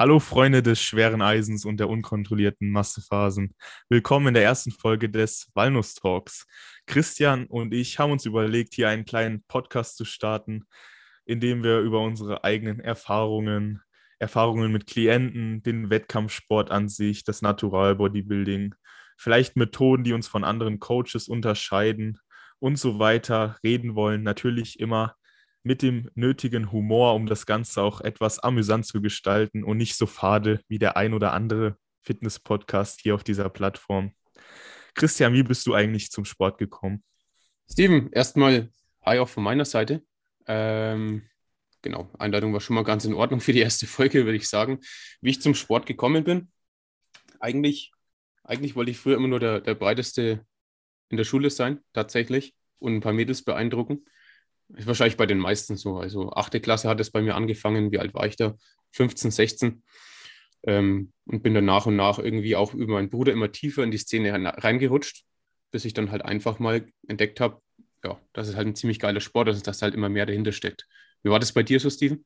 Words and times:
Hallo 0.00 0.18
Freunde 0.18 0.62
des 0.62 0.80
schweren 0.80 1.20
Eisens 1.20 1.66
und 1.66 1.76
der 1.76 1.90
unkontrollierten 1.90 2.70
Massephasen. 2.70 3.54
Willkommen 3.90 4.28
in 4.28 4.32
der 4.32 4.44
ersten 4.44 4.70
Folge 4.70 5.10
des 5.10 5.50
Walnuss 5.52 5.92
Talks. 5.92 6.46
Christian 6.86 7.44
und 7.44 7.74
ich 7.74 7.98
haben 7.98 8.10
uns 8.10 8.24
überlegt, 8.24 8.72
hier 8.72 8.88
einen 8.88 9.04
kleinen 9.04 9.42
Podcast 9.46 9.98
zu 9.98 10.06
starten, 10.06 10.64
in 11.26 11.38
dem 11.38 11.62
wir 11.62 11.80
über 11.80 12.00
unsere 12.00 12.44
eigenen 12.44 12.80
Erfahrungen, 12.80 13.82
Erfahrungen 14.18 14.72
mit 14.72 14.86
Klienten, 14.86 15.62
den 15.62 15.90
Wettkampfsport 15.90 16.70
an 16.70 16.88
sich, 16.88 17.22
das 17.24 17.42
Natural 17.42 17.94
Bodybuilding, 17.94 18.74
vielleicht 19.18 19.56
Methoden, 19.56 20.02
die 20.02 20.14
uns 20.14 20.28
von 20.28 20.44
anderen 20.44 20.80
Coaches 20.80 21.28
unterscheiden 21.28 22.18
und 22.58 22.76
so 22.76 22.98
weiter 22.98 23.58
reden 23.62 23.96
wollen. 23.96 24.22
Natürlich 24.22 24.80
immer 24.80 25.14
mit 25.62 25.82
dem 25.82 26.10
nötigen 26.14 26.72
Humor, 26.72 27.14
um 27.14 27.26
das 27.26 27.46
Ganze 27.46 27.82
auch 27.82 28.00
etwas 28.00 28.38
amüsant 28.38 28.86
zu 28.86 29.02
gestalten 29.02 29.62
und 29.64 29.76
nicht 29.76 29.96
so 29.96 30.06
fade 30.06 30.60
wie 30.68 30.78
der 30.78 30.96
ein 30.96 31.12
oder 31.12 31.32
andere 31.32 31.76
Fitness-Podcast 32.02 33.00
hier 33.02 33.14
auf 33.14 33.24
dieser 33.24 33.48
Plattform. 33.50 34.12
Christian, 34.94 35.34
wie 35.34 35.42
bist 35.42 35.66
du 35.66 35.74
eigentlich 35.74 36.10
zum 36.10 36.24
Sport 36.24 36.58
gekommen? 36.58 37.04
Steven, 37.70 38.10
erstmal 38.12 38.70
hi 39.04 39.18
auch 39.18 39.28
von 39.28 39.44
meiner 39.44 39.64
Seite. 39.64 40.02
Ähm, 40.46 41.22
genau, 41.82 42.10
Einladung 42.18 42.52
war 42.52 42.60
schon 42.60 42.74
mal 42.74 42.84
ganz 42.84 43.04
in 43.04 43.14
Ordnung 43.14 43.40
für 43.40 43.52
die 43.52 43.60
erste 43.60 43.86
Folge, 43.86 44.24
würde 44.24 44.36
ich 44.36 44.48
sagen. 44.48 44.80
Wie 45.20 45.30
ich 45.30 45.42
zum 45.42 45.54
Sport 45.54 45.86
gekommen 45.86 46.24
bin, 46.24 46.50
eigentlich, 47.38 47.92
eigentlich 48.44 48.76
wollte 48.76 48.90
ich 48.90 48.98
früher 48.98 49.16
immer 49.16 49.28
nur 49.28 49.40
der, 49.40 49.60
der 49.60 49.74
breiteste 49.74 50.44
in 51.10 51.16
der 51.16 51.24
Schule 51.24 51.50
sein, 51.50 51.80
tatsächlich, 51.92 52.54
und 52.78 52.94
ein 52.94 53.00
paar 53.00 53.12
Mädels 53.12 53.42
beeindrucken. 53.42 54.06
Ist 54.76 54.86
wahrscheinlich 54.86 55.16
bei 55.16 55.26
den 55.26 55.38
meisten 55.38 55.76
so. 55.76 55.98
Also 55.98 56.32
achte 56.32 56.60
Klasse 56.60 56.88
hat 56.88 57.00
es 57.00 57.10
bei 57.10 57.22
mir 57.22 57.34
angefangen. 57.34 57.92
Wie 57.92 57.98
alt 57.98 58.14
war 58.14 58.26
ich 58.26 58.36
da? 58.36 58.54
15, 58.92 59.30
16. 59.30 59.82
Ähm, 60.64 61.12
und 61.24 61.42
bin 61.42 61.54
dann 61.54 61.64
nach 61.64 61.86
und 61.86 61.96
nach 61.96 62.18
irgendwie 62.18 62.56
auch 62.56 62.74
über 62.74 62.94
meinen 62.94 63.10
Bruder 63.10 63.32
immer 63.32 63.50
tiefer 63.50 63.82
in 63.82 63.90
die 63.90 63.98
Szene 63.98 64.32
reingerutscht, 64.32 65.24
bis 65.70 65.84
ich 65.84 65.94
dann 65.94 66.10
halt 66.10 66.22
einfach 66.22 66.58
mal 66.58 66.86
entdeckt 67.06 67.40
habe, 67.40 67.62
ja, 68.04 68.20
das 68.32 68.48
ist 68.48 68.56
halt 68.56 68.66
ein 68.66 68.74
ziemlich 68.74 68.98
geiler 68.98 69.20
Sport 69.20 69.48
dass 69.66 69.82
halt 69.82 69.94
immer 69.94 70.08
mehr 70.08 70.26
dahinter 70.26 70.52
steckt. 70.52 70.86
Wie 71.22 71.30
war 71.30 71.38
das 71.38 71.52
bei 71.52 71.62
dir 71.62 71.80
so, 71.80 71.90
Steven? 71.90 72.24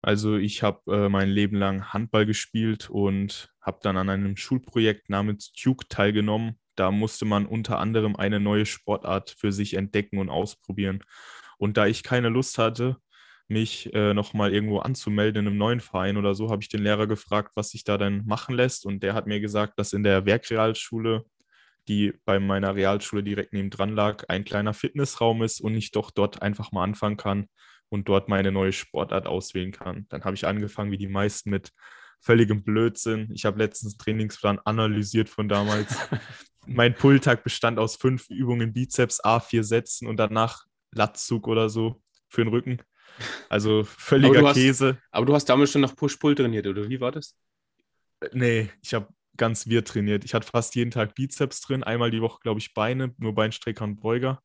Also 0.00 0.36
ich 0.36 0.62
habe 0.62 1.06
äh, 1.06 1.08
mein 1.08 1.28
Leben 1.28 1.56
lang 1.56 1.92
Handball 1.92 2.24
gespielt 2.24 2.88
und 2.88 3.52
habe 3.60 3.80
dann 3.82 3.96
an 3.96 4.08
einem 4.08 4.36
Schulprojekt 4.36 5.10
namens 5.10 5.52
Duke 5.52 5.86
teilgenommen. 5.88 6.58
Da 6.76 6.92
musste 6.92 7.24
man 7.24 7.46
unter 7.46 7.80
anderem 7.80 8.14
eine 8.14 8.38
neue 8.38 8.64
Sportart 8.64 9.34
für 9.36 9.50
sich 9.50 9.74
entdecken 9.74 10.18
und 10.18 10.28
ausprobieren. 10.30 11.02
Und 11.58 11.76
da 11.76 11.86
ich 11.86 12.02
keine 12.02 12.28
Lust 12.28 12.58
hatte, 12.58 12.96
mich 13.48 13.92
äh, 13.94 14.14
nochmal 14.14 14.52
irgendwo 14.52 14.78
anzumelden 14.78 15.46
in 15.46 15.48
einem 15.48 15.58
neuen 15.58 15.80
Verein 15.80 16.16
oder 16.16 16.34
so, 16.34 16.50
habe 16.50 16.62
ich 16.62 16.68
den 16.68 16.82
Lehrer 16.82 17.06
gefragt, 17.06 17.52
was 17.54 17.70
sich 17.70 17.82
da 17.82 17.96
denn 17.98 18.24
machen 18.26 18.54
lässt. 18.54 18.84
Und 18.86 19.02
der 19.02 19.14
hat 19.14 19.26
mir 19.26 19.40
gesagt, 19.40 19.78
dass 19.78 19.92
in 19.92 20.02
der 20.02 20.26
Werkrealschule, 20.26 21.24
die 21.88 22.12
bei 22.26 22.38
meiner 22.38 22.74
Realschule 22.74 23.22
direkt 23.22 23.54
neben 23.54 23.70
dran 23.70 23.94
lag, 23.94 24.24
ein 24.28 24.44
kleiner 24.44 24.74
Fitnessraum 24.74 25.42
ist 25.42 25.60
und 25.60 25.74
ich 25.74 25.90
doch 25.90 26.10
dort 26.10 26.42
einfach 26.42 26.72
mal 26.72 26.84
anfangen 26.84 27.16
kann 27.16 27.48
und 27.88 28.08
dort 28.08 28.28
meine 28.28 28.52
neue 28.52 28.72
Sportart 28.72 29.26
auswählen 29.26 29.72
kann. 29.72 30.06
Dann 30.10 30.24
habe 30.24 30.36
ich 30.36 30.46
angefangen, 30.46 30.92
wie 30.92 30.98
die 30.98 31.08
meisten, 31.08 31.48
mit 31.48 31.72
völligem 32.20 32.62
Blödsinn. 32.62 33.30
Ich 33.32 33.46
habe 33.46 33.58
letztens 33.58 33.94
einen 33.94 33.98
Trainingsplan 33.98 34.58
analysiert 34.64 35.30
von 35.30 35.48
damals. 35.48 35.96
mein 36.66 36.94
Pulltag 36.94 37.44
bestand 37.44 37.78
aus 37.78 37.96
fünf 37.96 38.28
Übungen 38.28 38.74
Bizeps, 38.74 39.24
A4 39.24 39.62
Sätzen 39.62 40.06
und 40.06 40.18
danach 40.18 40.67
Latzug 40.98 41.48
oder 41.48 41.70
so 41.70 42.02
für 42.28 42.44
den 42.44 42.52
Rücken. 42.52 42.78
Also 43.48 43.82
völliger 43.82 44.38
aber 44.38 44.48
hast, 44.50 44.54
Käse. 44.54 44.96
Aber 45.10 45.26
du 45.26 45.34
hast 45.34 45.46
damals 45.46 45.72
schon 45.72 45.80
nach 45.80 45.96
Push-Pull 45.96 46.36
trainiert, 46.36 46.68
oder 46.68 46.88
wie 46.88 47.00
war 47.00 47.10
das? 47.10 47.34
Äh, 48.20 48.28
nee, 48.32 48.70
ich 48.80 48.94
habe 48.94 49.08
ganz 49.36 49.66
wir 49.66 49.84
trainiert. 49.84 50.24
Ich 50.24 50.34
hatte 50.34 50.46
fast 50.46 50.76
jeden 50.76 50.92
Tag 50.92 51.16
Bizeps 51.16 51.60
drin, 51.62 51.82
einmal 51.82 52.12
die 52.12 52.20
Woche, 52.20 52.38
glaube 52.40 52.60
ich, 52.60 52.74
Beine, 52.74 53.14
nur 53.18 53.34
Beinstrecker 53.34 53.82
und 53.82 53.96
Beuger. 53.96 54.40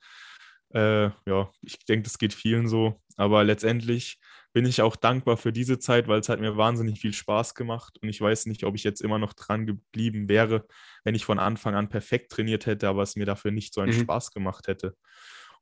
Äh, 0.74 1.10
ja, 1.28 1.52
ich 1.62 1.86
denke, 1.86 2.04
das 2.04 2.18
geht 2.18 2.34
vielen 2.34 2.68
so. 2.68 3.00
Aber 3.16 3.44
letztendlich 3.44 4.20
bin 4.54 4.66
ich 4.66 4.82
auch 4.82 4.96
dankbar 4.96 5.38
für 5.38 5.52
diese 5.52 5.80
Zeit, 5.80 6.08
weil 6.08 6.20
es 6.20 6.30
hat 6.30 6.40
mir 6.40 6.58
wahnsinnig 6.58 7.00
viel 7.00 7.14
Spaß 7.14 7.56
gemacht. 7.56 7.98
Und 8.02 8.10
ich 8.10 8.22
weiß 8.22 8.46
nicht, 8.46 8.64
ob 8.64 8.76
ich 8.76 8.84
jetzt 8.84 9.02
immer 9.02 9.20
noch 9.20 9.34
dran 9.34 9.66
geblieben 9.66 10.30
wäre, 10.30 10.66
wenn 11.04 11.16
ich 11.16 11.26
von 11.26 11.40
Anfang 11.40 11.76
an 11.76 11.90
perfekt 11.90 12.32
trainiert 12.32 12.66
hätte, 12.66 12.88
aber 12.88 13.02
es 13.02 13.16
mir 13.16 13.26
dafür 13.26 13.52
nicht 13.52 13.74
so 13.74 13.82
einen 13.82 13.96
mhm. 13.96 14.02
Spaß 14.02 14.32
gemacht 14.32 14.68
hätte. 14.68 14.96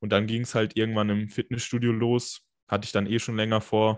Und 0.02 0.12
dann 0.12 0.28
ging 0.28 0.42
es 0.42 0.56
halt 0.56 0.76
irgendwann 0.76 1.10
im 1.10 1.30
Fitnessstudio 1.30 1.94
los. 1.94 2.42
Hatte 2.68 2.86
ich 2.86 2.92
dann 2.92 3.08
eh 3.08 3.20
schon 3.20 3.38
länger 3.38 3.62
vor, 3.62 3.98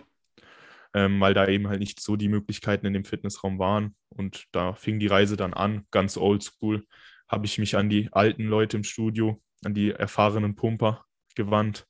ähm, 0.94 1.20
weil 1.20 1.34
da 1.34 1.48
eben 1.48 1.68
halt 1.68 1.80
nicht 1.80 2.00
so 2.00 2.16
die 2.16 2.30
Möglichkeiten 2.30 2.86
in 2.86 2.94
dem 2.94 3.06
Fitnessraum 3.06 3.58
waren. 3.58 3.96
Und 4.10 4.46
da 4.52 4.76
fing 4.76 5.00
die 5.00 5.08
Reise 5.08 5.38
dann 5.38 5.54
an, 5.54 5.88
ganz 5.92 6.18
oldschool. 6.18 6.86
Habe 7.28 7.46
ich 7.46 7.58
mich 7.58 7.76
an 7.76 7.90
die 7.90 8.10
alten 8.12 8.44
Leute 8.44 8.78
im 8.78 8.84
Studio, 8.84 9.42
an 9.64 9.74
die 9.74 9.92
erfahrenen 9.92 10.56
Pumper 10.56 11.06
gewandt 11.36 11.88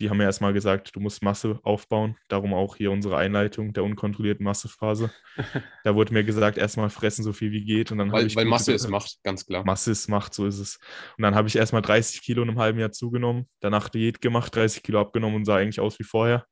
die 0.00 0.10
haben 0.10 0.20
ja 0.20 0.26
erstmal 0.26 0.52
gesagt, 0.52 0.94
du 0.94 1.00
musst 1.00 1.22
Masse 1.22 1.58
aufbauen. 1.62 2.16
Darum 2.28 2.52
auch 2.52 2.76
hier 2.76 2.90
unsere 2.90 3.16
Einleitung 3.16 3.72
der 3.72 3.84
unkontrollierten 3.84 4.44
Massephase. 4.44 5.10
da 5.84 5.94
wurde 5.94 6.12
mir 6.12 6.24
gesagt, 6.24 6.58
erstmal 6.58 6.90
fressen 6.90 7.22
so 7.22 7.32
viel 7.32 7.50
wie 7.50 7.64
geht. 7.64 7.92
Und 7.92 7.98
dann 7.98 8.12
weil 8.12 8.26
ich 8.26 8.36
weil 8.36 8.44
Masse 8.44 8.72
ist 8.72 8.88
Macht, 8.88 9.18
ganz 9.22 9.46
klar. 9.46 9.64
Masse 9.64 9.90
ist 9.90 10.08
Macht, 10.08 10.34
so 10.34 10.46
ist 10.46 10.58
es. 10.58 10.78
Und 11.16 11.22
dann 11.22 11.34
habe 11.34 11.48
ich 11.48 11.56
erstmal 11.56 11.82
30 11.82 12.22
Kilo 12.22 12.42
in 12.42 12.50
einem 12.50 12.58
halben 12.58 12.78
Jahr 12.78 12.92
zugenommen, 12.92 13.48
danach 13.60 13.88
Diät 13.88 14.20
gemacht, 14.20 14.54
30 14.54 14.82
Kilo 14.82 15.00
abgenommen 15.00 15.36
und 15.36 15.44
sah 15.46 15.56
eigentlich 15.56 15.80
aus 15.80 15.98
wie 15.98 16.04
vorher. 16.04 16.44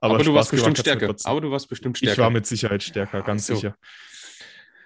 Aber, 0.00 0.14
Aber 0.14 0.24
du 0.24 0.34
warst 0.34 0.50
bestimmt 0.50 0.78
stärker. 0.78 1.14
Aber 1.24 1.40
du 1.40 1.50
warst 1.50 1.68
bestimmt 1.68 1.96
stärker. 1.96 2.12
Ich 2.12 2.18
war 2.18 2.30
mit 2.30 2.44
Sicherheit 2.44 2.82
stärker, 2.82 3.22
ganz 3.22 3.46
so. 3.46 3.54
sicher. 3.54 3.76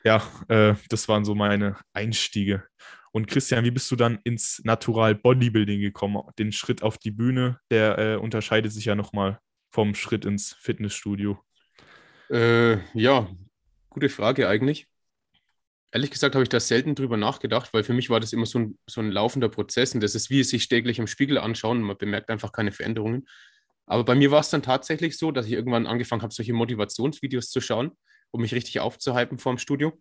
Ja, 0.04 0.22
äh, 0.48 0.74
das 0.90 1.08
waren 1.08 1.24
so 1.24 1.34
meine 1.34 1.76
Einstiege. 1.92 2.62
Und 3.16 3.28
Christian, 3.28 3.64
wie 3.64 3.70
bist 3.70 3.90
du 3.90 3.96
dann 3.96 4.18
ins 4.24 4.60
Natural 4.62 5.14
Bodybuilding 5.14 5.80
gekommen? 5.80 6.22
Den 6.38 6.52
Schritt 6.52 6.82
auf 6.82 6.98
die 6.98 7.10
Bühne, 7.10 7.58
der 7.70 7.98
äh, 7.98 8.16
unterscheidet 8.16 8.70
sich 8.74 8.84
ja 8.84 8.94
nochmal 8.94 9.40
vom 9.70 9.94
Schritt 9.94 10.26
ins 10.26 10.52
Fitnessstudio. 10.52 11.42
Äh, 12.28 12.76
ja, 12.92 13.26
gute 13.88 14.10
Frage 14.10 14.50
eigentlich. 14.50 14.86
Ehrlich 15.92 16.10
gesagt 16.10 16.34
habe 16.34 16.42
ich 16.42 16.50
da 16.50 16.60
selten 16.60 16.94
drüber 16.94 17.16
nachgedacht, 17.16 17.72
weil 17.72 17.84
für 17.84 17.94
mich 17.94 18.10
war 18.10 18.20
das 18.20 18.34
immer 18.34 18.44
so 18.44 18.58
ein, 18.58 18.78
so 18.86 19.00
ein 19.00 19.10
laufender 19.10 19.48
Prozess 19.48 19.94
und 19.94 20.02
das 20.02 20.14
ist 20.14 20.28
wie 20.28 20.40
es 20.40 20.50
sich 20.50 20.68
täglich 20.68 20.98
im 20.98 21.06
Spiegel 21.06 21.38
anschauen 21.38 21.78
und 21.78 21.84
man 21.84 21.96
bemerkt 21.96 22.28
einfach 22.28 22.52
keine 22.52 22.70
Veränderungen. 22.70 23.26
Aber 23.86 24.04
bei 24.04 24.14
mir 24.14 24.30
war 24.30 24.40
es 24.40 24.50
dann 24.50 24.62
tatsächlich 24.62 25.16
so, 25.16 25.32
dass 25.32 25.46
ich 25.46 25.52
irgendwann 25.52 25.86
angefangen 25.86 26.20
habe, 26.20 26.34
solche 26.34 26.52
Motivationsvideos 26.52 27.48
zu 27.48 27.62
schauen, 27.62 27.92
um 28.30 28.42
mich 28.42 28.52
richtig 28.52 28.80
aufzuhypen 28.80 29.38
vor 29.38 29.54
dem 29.54 29.58
Studio. 29.58 29.98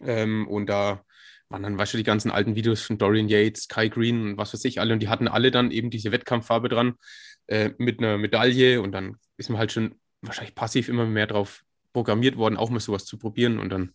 Ähm, 0.00 0.48
und 0.48 0.70
da 0.70 1.04
waren 1.52 1.62
dann, 1.62 1.78
weißt 1.78 1.92
du, 1.92 1.98
die 1.98 2.02
ganzen 2.02 2.30
alten 2.30 2.56
Videos 2.56 2.82
von 2.82 2.98
Dorian 2.98 3.28
Yates, 3.28 3.68
Kai 3.68 3.88
Green 3.88 4.22
und 4.22 4.38
was 4.38 4.54
weiß 4.54 4.64
ich 4.64 4.80
alle. 4.80 4.94
Und 4.94 5.00
die 5.00 5.08
hatten 5.08 5.28
alle 5.28 5.50
dann 5.50 5.70
eben 5.70 5.90
diese 5.90 6.10
Wettkampffarbe 6.10 6.68
dran 6.68 6.94
äh, 7.46 7.70
mit 7.78 8.00
einer 8.00 8.18
Medaille. 8.18 8.80
Und 8.80 8.92
dann 8.92 9.16
ist 9.36 9.50
man 9.50 9.58
halt 9.58 9.70
schon 9.70 9.94
wahrscheinlich 10.22 10.54
passiv 10.54 10.88
immer 10.88 11.06
mehr 11.06 11.26
drauf 11.26 11.62
programmiert 11.92 12.36
worden, 12.36 12.56
auch 12.56 12.70
mal 12.70 12.80
sowas 12.80 13.04
zu 13.04 13.18
probieren. 13.18 13.58
Und 13.58 13.68
dann 13.68 13.92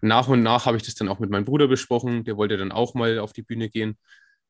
nach 0.00 0.28
und 0.28 0.42
nach 0.42 0.66
habe 0.66 0.76
ich 0.76 0.82
das 0.82 0.96
dann 0.96 1.08
auch 1.08 1.20
mit 1.20 1.30
meinem 1.30 1.44
Bruder 1.44 1.68
besprochen. 1.68 2.24
Der 2.24 2.36
wollte 2.36 2.56
dann 2.56 2.72
auch 2.72 2.94
mal 2.94 3.20
auf 3.20 3.32
die 3.32 3.42
Bühne 3.42 3.70
gehen. 3.70 3.96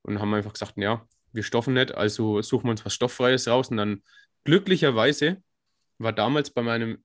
Und 0.03 0.21
haben 0.21 0.33
einfach 0.33 0.55
gesagt, 0.55 0.75
ja, 0.77 1.07
wir 1.33 1.43
stoffen 1.43 1.75
nicht, 1.75 1.95
also 1.95 2.41
suchen 2.41 2.65
wir 2.65 2.71
uns 2.71 2.85
was 2.85 2.95
Stofffreies 2.95 3.47
raus. 3.47 3.69
Und 3.69 3.77
dann 3.77 4.03
glücklicherweise 4.45 5.43
war 5.99 6.13
damals 6.13 6.51
bei 6.51 6.63
meinem 6.63 7.05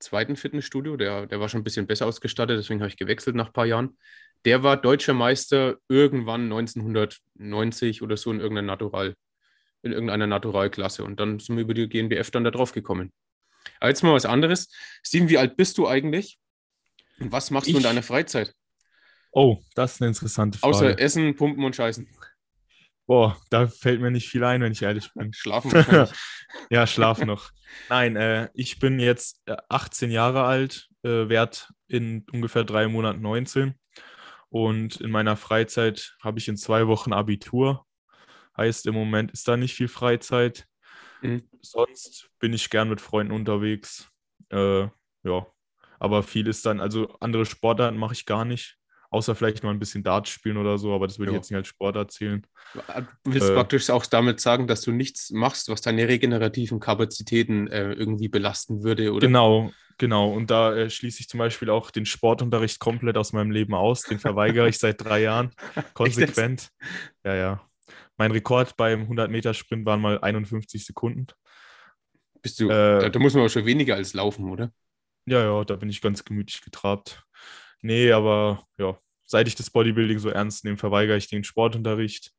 zweiten 0.00 0.36
Fitnessstudio, 0.36 0.96
der, 0.96 1.26
der 1.26 1.40
war 1.40 1.48
schon 1.48 1.60
ein 1.60 1.64
bisschen 1.64 1.86
besser 1.86 2.06
ausgestattet, 2.06 2.58
deswegen 2.58 2.80
habe 2.80 2.88
ich 2.88 2.96
gewechselt 2.96 3.36
nach 3.36 3.46
ein 3.46 3.52
paar 3.52 3.66
Jahren. 3.66 3.96
Der 4.44 4.62
war 4.62 4.76
deutscher 4.76 5.14
Meister 5.14 5.76
irgendwann 5.88 6.44
1990 6.44 8.02
oder 8.02 8.16
so 8.16 8.32
in 8.32 8.40
irgendeiner 8.40 8.72
Natural, 8.72 9.14
in 9.82 9.92
irgendeiner 9.92 10.26
Naturalklasse. 10.26 11.04
Und 11.04 11.20
dann 11.20 11.38
sind 11.38 11.56
wir 11.56 11.62
über 11.62 11.74
die 11.74 11.88
GNBF 11.88 12.30
dann 12.30 12.44
da 12.44 12.50
drauf 12.50 12.72
gekommen. 12.72 13.12
Aber 13.78 13.88
jetzt 13.88 14.02
mal 14.02 14.14
was 14.14 14.26
anderes. 14.26 14.68
Steven, 15.04 15.28
wie 15.28 15.38
alt 15.38 15.56
bist 15.56 15.78
du 15.78 15.86
eigentlich? 15.86 16.38
Und 17.20 17.30
was 17.30 17.50
machst 17.50 17.68
ich? 17.68 17.74
du 17.74 17.78
in 17.78 17.84
deiner 17.84 18.02
Freizeit? 18.02 18.52
Oh, 19.30 19.58
das 19.74 19.94
ist 19.94 20.02
eine 20.02 20.08
interessante 20.08 20.58
Frage. 20.58 20.74
Außer 20.74 20.98
Essen, 20.98 21.36
Pumpen 21.36 21.64
und 21.64 21.76
Scheißen. 21.76 22.08
Boah, 23.06 23.36
da 23.50 23.66
fällt 23.66 24.00
mir 24.00 24.10
nicht 24.10 24.28
viel 24.28 24.44
ein, 24.44 24.60
wenn 24.60 24.72
ich 24.72 24.82
ehrlich 24.82 25.12
bin. 25.14 25.32
Schlafen 25.34 25.70
ja, 26.70 26.86
schlafen 26.86 27.26
noch. 27.26 27.50
Nein, 27.88 28.16
äh, 28.16 28.48
ich 28.54 28.78
bin 28.78 28.98
jetzt 29.00 29.42
18 29.68 30.10
äh, 30.10 30.14
Jahre 30.14 30.44
alt, 30.44 30.88
äh, 31.02 31.28
werde 31.28 31.58
in 31.88 32.24
ungefähr 32.32 32.64
drei 32.64 32.88
Monaten 32.88 33.20
19 33.20 33.74
und 34.52 35.00
in 35.00 35.10
meiner 35.10 35.36
Freizeit 35.36 36.14
habe 36.20 36.38
ich 36.38 36.46
in 36.46 36.58
zwei 36.58 36.86
Wochen 36.86 37.14
Abitur. 37.14 37.86
Heißt, 38.54 38.86
im 38.86 38.94
Moment 38.94 39.32
ist 39.32 39.48
da 39.48 39.56
nicht 39.56 39.74
viel 39.74 39.88
Freizeit. 39.88 40.66
Mhm. 41.22 41.48
Sonst 41.62 42.28
bin 42.38 42.52
ich 42.52 42.68
gern 42.68 42.90
mit 42.90 43.00
Freunden 43.00 43.32
unterwegs. 43.32 44.10
Äh, 44.50 44.82
ja, 45.22 45.46
aber 45.98 46.22
viel 46.22 46.48
ist 46.48 46.66
dann, 46.66 46.80
also 46.80 47.16
andere 47.18 47.46
Sportarten 47.46 47.96
mache 47.96 48.12
ich 48.12 48.26
gar 48.26 48.44
nicht. 48.44 48.76
Außer 49.08 49.34
vielleicht 49.34 49.62
mal 49.62 49.70
ein 49.70 49.78
bisschen 49.78 50.02
Dart 50.02 50.28
spielen 50.28 50.58
oder 50.58 50.76
so, 50.76 50.94
aber 50.94 51.06
das 51.06 51.18
würde 51.18 51.32
ich 51.32 51.36
jetzt 51.36 51.50
nicht 51.50 51.56
als 51.56 51.68
Sport 51.68 51.96
erzählen. 51.96 52.46
Du 52.74 53.32
willst 53.32 53.48
äh, 53.48 53.54
praktisch 53.54 53.88
auch 53.88 54.04
damit 54.04 54.40
sagen, 54.40 54.66
dass 54.66 54.82
du 54.82 54.90
nichts 54.90 55.30
machst, 55.30 55.70
was 55.70 55.80
deine 55.80 56.08
regenerativen 56.08 56.78
Kapazitäten 56.78 57.68
äh, 57.68 57.92
irgendwie 57.92 58.28
belasten 58.28 58.82
würde, 58.82 59.12
oder? 59.12 59.26
Genau, 59.26 59.72
Genau, 60.02 60.32
und 60.32 60.50
da 60.50 60.74
äh, 60.74 60.90
schließe 60.90 61.20
ich 61.20 61.28
zum 61.28 61.38
Beispiel 61.38 61.70
auch 61.70 61.92
den 61.92 62.06
Sportunterricht 62.06 62.80
komplett 62.80 63.16
aus 63.16 63.32
meinem 63.32 63.52
Leben 63.52 63.72
aus. 63.72 64.02
Den 64.02 64.18
verweigere 64.18 64.68
ich 64.68 64.78
seit 64.78 65.00
drei 65.00 65.22
Jahren 65.22 65.52
konsequent. 65.94 66.70
Ja, 67.24 67.36
ja. 67.36 67.70
Mein 68.16 68.32
Rekord 68.32 68.76
beim 68.76 69.04
100-Meter-Sprint 69.04 69.86
waren 69.86 70.00
mal 70.00 70.18
51 70.18 70.84
Sekunden. 70.84 71.28
Bist 72.42 72.58
du, 72.58 72.68
äh, 72.68 73.12
da 73.12 73.18
muss 73.20 73.34
man 73.34 73.44
auch 73.44 73.48
schon 73.48 73.64
weniger 73.64 73.94
als 73.94 74.12
laufen, 74.12 74.50
oder? 74.50 74.72
Ja, 75.24 75.40
ja, 75.40 75.64
da 75.64 75.76
bin 75.76 75.88
ich 75.88 76.00
ganz 76.00 76.24
gemütlich 76.24 76.62
getrabt. 76.62 77.22
Nee, 77.80 78.10
aber 78.10 78.66
ja, 78.78 78.98
seit 79.24 79.46
ich 79.46 79.54
das 79.54 79.70
Bodybuilding 79.70 80.18
so 80.18 80.30
ernst 80.30 80.64
nehme, 80.64 80.78
verweigere 80.78 81.16
ich 81.16 81.28
den 81.28 81.44
Sportunterricht 81.44 82.32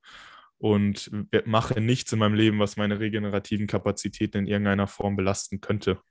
und 0.58 1.10
mache 1.46 1.80
nichts 1.80 2.12
in 2.12 2.20
meinem 2.20 2.36
Leben, 2.36 2.60
was 2.60 2.76
meine 2.76 3.00
regenerativen 3.00 3.68
Kapazitäten 3.68 4.40
in 4.40 4.48
irgendeiner 4.48 4.88
Form 4.88 5.16
belasten 5.16 5.62
könnte. 5.62 6.02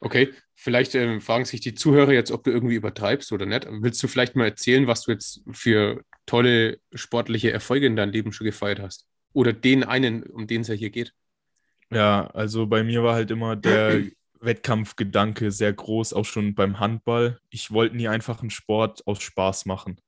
Okay, 0.00 0.32
vielleicht 0.54 0.94
äh, 0.94 1.20
fragen 1.20 1.44
sich 1.44 1.60
die 1.60 1.74
Zuhörer 1.74 2.12
jetzt, 2.12 2.30
ob 2.30 2.44
du 2.44 2.50
irgendwie 2.50 2.74
übertreibst 2.74 3.32
oder 3.32 3.46
nicht. 3.46 3.66
Willst 3.70 4.02
du 4.02 4.08
vielleicht 4.08 4.34
mal 4.34 4.46
erzählen, 4.46 4.86
was 4.86 5.02
du 5.02 5.12
jetzt 5.12 5.42
für 5.52 6.02
tolle 6.26 6.78
sportliche 6.94 7.52
Erfolge 7.52 7.86
in 7.86 7.96
deinem 7.96 8.10
Leben 8.10 8.32
schon 8.32 8.46
gefeiert 8.46 8.80
hast? 8.80 9.06
Oder 9.32 9.52
den 9.52 9.84
einen, 9.84 10.22
um 10.22 10.46
den 10.46 10.62
es 10.62 10.68
ja 10.68 10.74
hier 10.74 10.90
geht? 10.90 11.12
Ja, 11.90 12.26
also 12.28 12.66
bei 12.66 12.82
mir 12.82 13.02
war 13.02 13.14
halt 13.14 13.30
immer 13.30 13.56
der 13.56 14.02
Wettkampfgedanke 14.40 15.52
sehr 15.52 15.72
groß, 15.72 16.14
auch 16.14 16.24
schon 16.24 16.54
beim 16.54 16.80
Handball. 16.80 17.38
Ich 17.50 17.70
wollte 17.70 17.96
nie 17.96 18.08
einfach 18.08 18.40
einen 18.40 18.50
Sport 18.50 19.06
aus 19.06 19.20
Spaß 19.22 19.66
machen. 19.66 20.00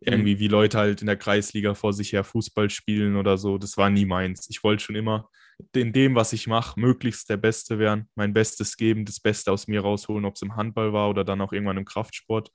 Mhm. 0.00 0.12
Irgendwie 0.12 0.38
wie 0.38 0.48
Leute 0.48 0.78
halt 0.78 1.00
in 1.00 1.06
der 1.06 1.16
Kreisliga 1.16 1.74
vor 1.74 1.92
sich 1.92 2.12
her 2.12 2.24
Fußball 2.24 2.70
spielen 2.70 3.16
oder 3.16 3.38
so. 3.38 3.58
Das 3.58 3.76
war 3.76 3.90
nie 3.90 4.06
meins. 4.06 4.48
Ich 4.50 4.62
wollte 4.62 4.84
schon 4.84 4.96
immer 4.96 5.28
in 5.74 5.92
dem, 5.92 6.14
was 6.14 6.32
ich 6.32 6.46
mache, 6.46 6.78
möglichst 6.78 7.28
der 7.30 7.36
Beste 7.36 7.78
werden, 7.78 8.08
mein 8.14 8.32
Bestes 8.32 8.76
geben, 8.76 9.04
das 9.04 9.20
Beste 9.20 9.50
aus 9.50 9.66
mir 9.66 9.80
rausholen, 9.80 10.24
ob 10.24 10.36
es 10.36 10.42
im 10.42 10.56
Handball 10.56 10.92
war 10.92 11.10
oder 11.10 11.24
dann 11.24 11.40
auch 11.40 11.52
irgendwann 11.52 11.76
im 11.76 11.84
Kraftsport. 11.84 12.52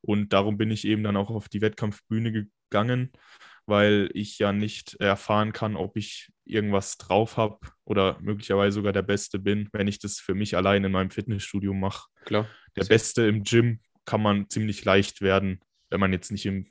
Und 0.00 0.32
darum 0.32 0.56
bin 0.56 0.70
ich 0.70 0.86
eben 0.86 1.02
dann 1.02 1.16
auch 1.16 1.30
auf 1.30 1.48
die 1.48 1.60
Wettkampfbühne 1.60 2.48
gegangen, 2.70 3.12
weil 3.66 4.10
ich 4.14 4.38
ja 4.38 4.52
nicht 4.52 4.94
erfahren 4.94 5.52
kann, 5.52 5.76
ob 5.76 5.96
ich 5.96 6.30
irgendwas 6.44 6.96
drauf 6.96 7.36
habe 7.36 7.58
oder 7.84 8.18
möglicherweise 8.20 8.76
sogar 8.76 8.92
der 8.92 9.02
Beste 9.02 9.38
bin, 9.38 9.68
wenn 9.72 9.88
ich 9.88 9.98
das 9.98 10.18
für 10.18 10.34
mich 10.34 10.56
allein 10.56 10.84
in 10.84 10.92
meinem 10.92 11.10
Fitnessstudio 11.10 11.74
mache. 11.74 12.08
Klar. 12.24 12.48
Der 12.76 12.84
Beste 12.84 13.22
im 13.26 13.42
Gym 13.42 13.80
kann 14.04 14.22
man 14.22 14.48
ziemlich 14.48 14.84
leicht 14.84 15.20
werden, 15.20 15.60
wenn 15.90 16.00
man 16.00 16.12
jetzt 16.12 16.30
nicht 16.30 16.46
im 16.46 16.70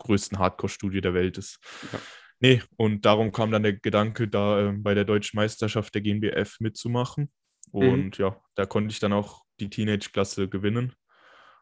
größten 0.00 0.38
Hardcore-Studio 0.38 1.00
der 1.00 1.14
Welt 1.14 1.38
ist. 1.38 1.58
Ja. 1.92 1.98
Nee, 2.40 2.62
und 2.76 3.04
darum 3.04 3.32
kam 3.32 3.50
dann 3.50 3.62
der 3.62 3.74
Gedanke, 3.74 4.26
da 4.26 4.70
äh, 4.70 4.72
bei 4.72 4.94
der 4.94 5.04
deutschen 5.04 5.36
Meisterschaft 5.36 5.94
der 5.94 6.02
GmbF 6.02 6.58
mitzumachen. 6.58 7.30
Mhm. 7.72 7.88
Und 7.88 8.18
mhm. 8.18 8.24
ja, 8.24 8.40
da 8.54 8.66
konnte 8.66 8.92
ich 8.92 8.98
dann 8.98 9.12
auch 9.12 9.42
die 9.60 9.68
Teenage-Klasse 9.68 10.48
gewinnen. 10.48 10.94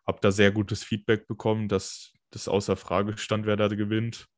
Habe 0.06 0.20
da 0.22 0.30
sehr 0.30 0.52
gutes 0.52 0.84
Feedback 0.84 1.26
bekommen, 1.26 1.68
dass 1.68 2.12
das 2.30 2.48
außer 2.48 2.76
Frage 2.76 3.18
stand, 3.18 3.44
wer 3.46 3.56
da 3.56 3.68
gewinnt. 3.68 4.28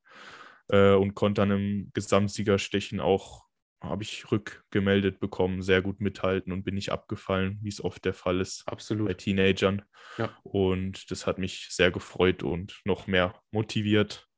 Äh, 0.69 0.95
und 0.95 1.15
konnte 1.15 1.43
dann 1.43 1.51
im 1.51 1.91
Gesamtsiegerstechen 1.93 3.01
auch, 3.01 3.45
habe 3.81 4.03
ich 4.03 4.31
rückgemeldet 4.31 5.21
bekommen, 5.21 5.63
sehr 5.63 5.83
gut 5.83 6.01
mithalten 6.01 6.53
und 6.53 6.65
bin 6.65 6.75
nicht 6.75 6.93
abgefallen, 6.93 7.59
wie 7.63 7.69
es 7.69 7.83
oft 7.83 8.05
der 8.05 8.15
Fall 8.15 8.41
ist 8.41 8.63
Absolut. 8.67 9.09
bei 9.09 9.15
Teenagern. 9.15 9.83
Ja. 10.19 10.37
Und 10.43 11.11
das 11.11 11.27
hat 11.27 11.39
mich 11.39 11.69
sehr 11.71 11.91
gefreut 11.91 12.43
und 12.43 12.81
noch 12.85 13.07
mehr 13.07 13.41
motiviert 13.51 14.31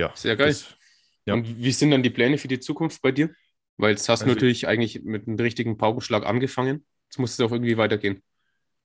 ja. 0.00 0.12
Sehr 0.14 0.36
geil. 0.36 0.48
Das, 0.48 0.74
ja. 1.26 1.34
Und 1.34 1.58
wie 1.58 1.72
sind 1.72 1.90
dann 1.90 2.02
die 2.02 2.10
Pläne 2.10 2.38
für 2.38 2.48
die 2.48 2.58
Zukunft 2.58 3.02
bei 3.02 3.12
dir? 3.12 3.30
Weil 3.76 3.90
jetzt 3.90 4.08
hast 4.08 4.22
du 4.22 4.24
also, 4.24 4.34
natürlich 4.34 4.66
eigentlich 4.66 5.02
mit 5.02 5.26
einem 5.26 5.38
richtigen 5.38 5.76
Paukenschlag 5.76 6.24
angefangen. 6.24 6.86
Jetzt 7.08 7.18
muss 7.18 7.32
es 7.32 7.40
auch 7.40 7.52
irgendwie 7.52 7.76
weitergehen. 7.76 8.22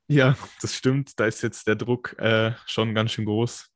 Ja, 0.08 0.38
das 0.62 0.76
stimmt. 0.76 1.20
Da 1.20 1.26
ist 1.26 1.42
jetzt 1.42 1.68
der 1.68 1.76
Druck 1.76 2.16
äh, 2.20 2.52
schon 2.66 2.94
ganz 2.94 3.12
schön 3.12 3.26
groß. 3.26 3.72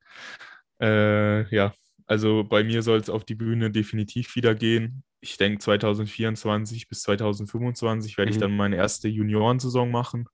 Äh, 0.81 1.53
ja, 1.53 1.73
also 2.09 2.43
bei 2.43 2.63
mir 2.63 2.81
soll 2.81 2.97
es 2.97 3.09
auf 3.09 3.23
die 3.23 3.35
Bühne 3.35 3.69
definitiv 3.69 4.35
wieder 4.35 4.55
gehen. 4.55 5.03
Ich 5.21 5.37
denke, 5.37 5.59
2024 5.59 6.89
bis 6.89 7.03
2025 7.03 8.17
werde 8.17 8.31
mhm. 8.31 8.35
ich 8.35 8.41
dann 8.41 8.57
meine 8.57 8.77
erste 8.77 9.07
Juniorensaison 9.07 9.91
machen. 9.91 10.25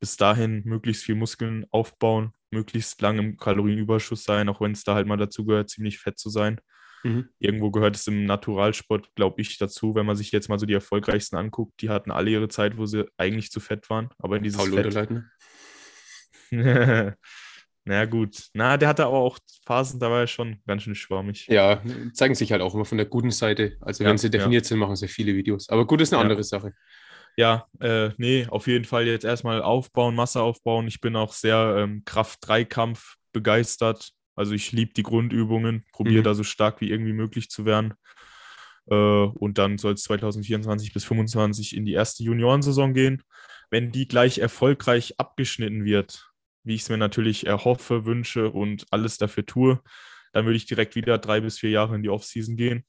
Bis 0.00 0.16
dahin 0.16 0.62
möglichst 0.64 1.04
viel 1.04 1.14
Muskeln 1.14 1.66
aufbauen, 1.70 2.32
möglichst 2.50 2.98
lang 3.02 3.18
im 3.18 3.36
Kalorienüberschuss 3.36 4.24
sein, 4.24 4.48
auch 4.48 4.62
wenn 4.62 4.72
es 4.72 4.84
da 4.84 4.94
halt 4.94 5.06
mal 5.06 5.18
dazu 5.18 5.44
gehört, 5.44 5.68
ziemlich 5.68 5.98
fett 5.98 6.18
zu 6.18 6.30
sein. 6.30 6.62
Mhm. 7.02 7.28
Irgendwo 7.38 7.70
gehört 7.70 7.96
es 7.96 8.06
im 8.06 8.24
Naturalsport, 8.24 9.14
glaube 9.14 9.42
ich, 9.42 9.58
dazu, 9.58 9.94
wenn 9.94 10.06
man 10.06 10.16
sich 10.16 10.32
jetzt 10.32 10.48
mal 10.48 10.58
so 10.58 10.64
die 10.64 10.72
erfolgreichsten 10.72 11.36
anguckt. 11.36 11.82
Die 11.82 11.90
hatten 11.90 12.10
alle 12.10 12.30
ihre 12.30 12.48
Zeit, 12.48 12.78
wo 12.78 12.86
sie 12.86 13.04
eigentlich 13.18 13.50
zu 13.50 13.60
fett 13.60 13.90
waren. 13.90 14.08
Aber 14.16 14.38
in 14.38 14.44
dieses 14.44 14.56
Paul 14.56 14.90
Fett. 14.90 15.24
Na 17.84 18.04
gut. 18.04 18.48
Na, 18.54 18.76
der 18.76 18.88
hatte 18.88 19.04
aber 19.06 19.18
auch 19.18 19.38
Phasen, 19.66 19.98
da 19.98 20.10
war 20.10 20.20
er 20.20 20.26
schon 20.26 20.58
ganz 20.66 20.82
schön 20.82 20.94
schwammig. 20.94 21.46
Ja, 21.48 21.82
zeigen 22.12 22.34
sich 22.34 22.52
halt 22.52 22.62
auch 22.62 22.74
immer 22.74 22.84
von 22.84 22.98
der 22.98 23.06
guten 23.06 23.32
Seite. 23.32 23.76
Also, 23.80 24.04
ja, 24.04 24.10
wenn 24.10 24.18
sie 24.18 24.30
definiert 24.30 24.64
ja. 24.64 24.68
sind, 24.68 24.78
machen 24.78 24.96
sie 24.96 25.08
viele 25.08 25.34
Videos. 25.34 25.68
Aber 25.68 25.86
gut 25.86 26.00
ist 26.00 26.12
eine 26.12 26.20
ja. 26.20 26.22
andere 26.22 26.44
Sache 26.44 26.72
ja, 27.36 27.66
äh, 27.80 28.10
nee, 28.18 28.46
auf 28.48 28.66
jeden 28.66 28.84
Fall 28.84 29.06
jetzt 29.06 29.24
erstmal 29.24 29.62
aufbauen, 29.62 30.14
Masse 30.14 30.42
aufbauen. 30.42 30.86
Ich 30.86 31.00
bin 31.00 31.16
auch 31.16 31.32
sehr 31.32 31.76
ähm, 31.78 32.02
Kraft-3-Kampf 32.04 33.16
begeistert. 33.32 34.12
Also 34.34 34.52
ich 34.52 34.72
liebe 34.72 34.92
die 34.94 35.02
Grundübungen, 35.02 35.84
probiere 35.92 36.20
mhm. 36.20 36.24
da 36.24 36.34
so 36.34 36.42
stark 36.42 36.80
wie 36.80 36.90
irgendwie 36.90 37.12
möglich 37.12 37.48
zu 37.48 37.64
werden. 37.64 37.94
Äh, 38.90 38.94
und 38.94 39.58
dann 39.58 39.78
soll 39.78 39.94
es 39.94 40.02
2024 40.02 40.92
bis 40.92 41.04
2025 41.04 41.76
in 41.76 41.84
die 41.84 41.92
erste 41.92 42.22
Juniorensaison 42.22 42.92
gehen. 42.92 43.22
Wenn 43.70 43.92
die 43.92 44.06
gleich 44.06 44.38
erfolgreich 44.38 45.14
abgeschnitten 45.18 45.84
wird, 45.84 46.30
wie 46.64 46.74
ich 46.74 46.82
es 46.82 46.88
mir 46.88 46.98
natürlich 46.98 47.46
erhoffe, 47.46 48.04
wünsche 48.04 48.50
und 48.50 48.86
alles 48.90 49.18
dafür 49.18 49.46
tue, 49.46 49.80
dann 50.32 50.44
würde 50.44 50.56
ich 50.56 50.66
direkt 50.66 50.94
wieder 50.96 51.18
drei 51.18 51.40
bis 51.40 51.58
vier 51.58 51.70
Jahre 51.70 51.94
in 51.94 52.02
die 52.02 52.10
Offseason 52.10 52.56
gehen 52.56 52.84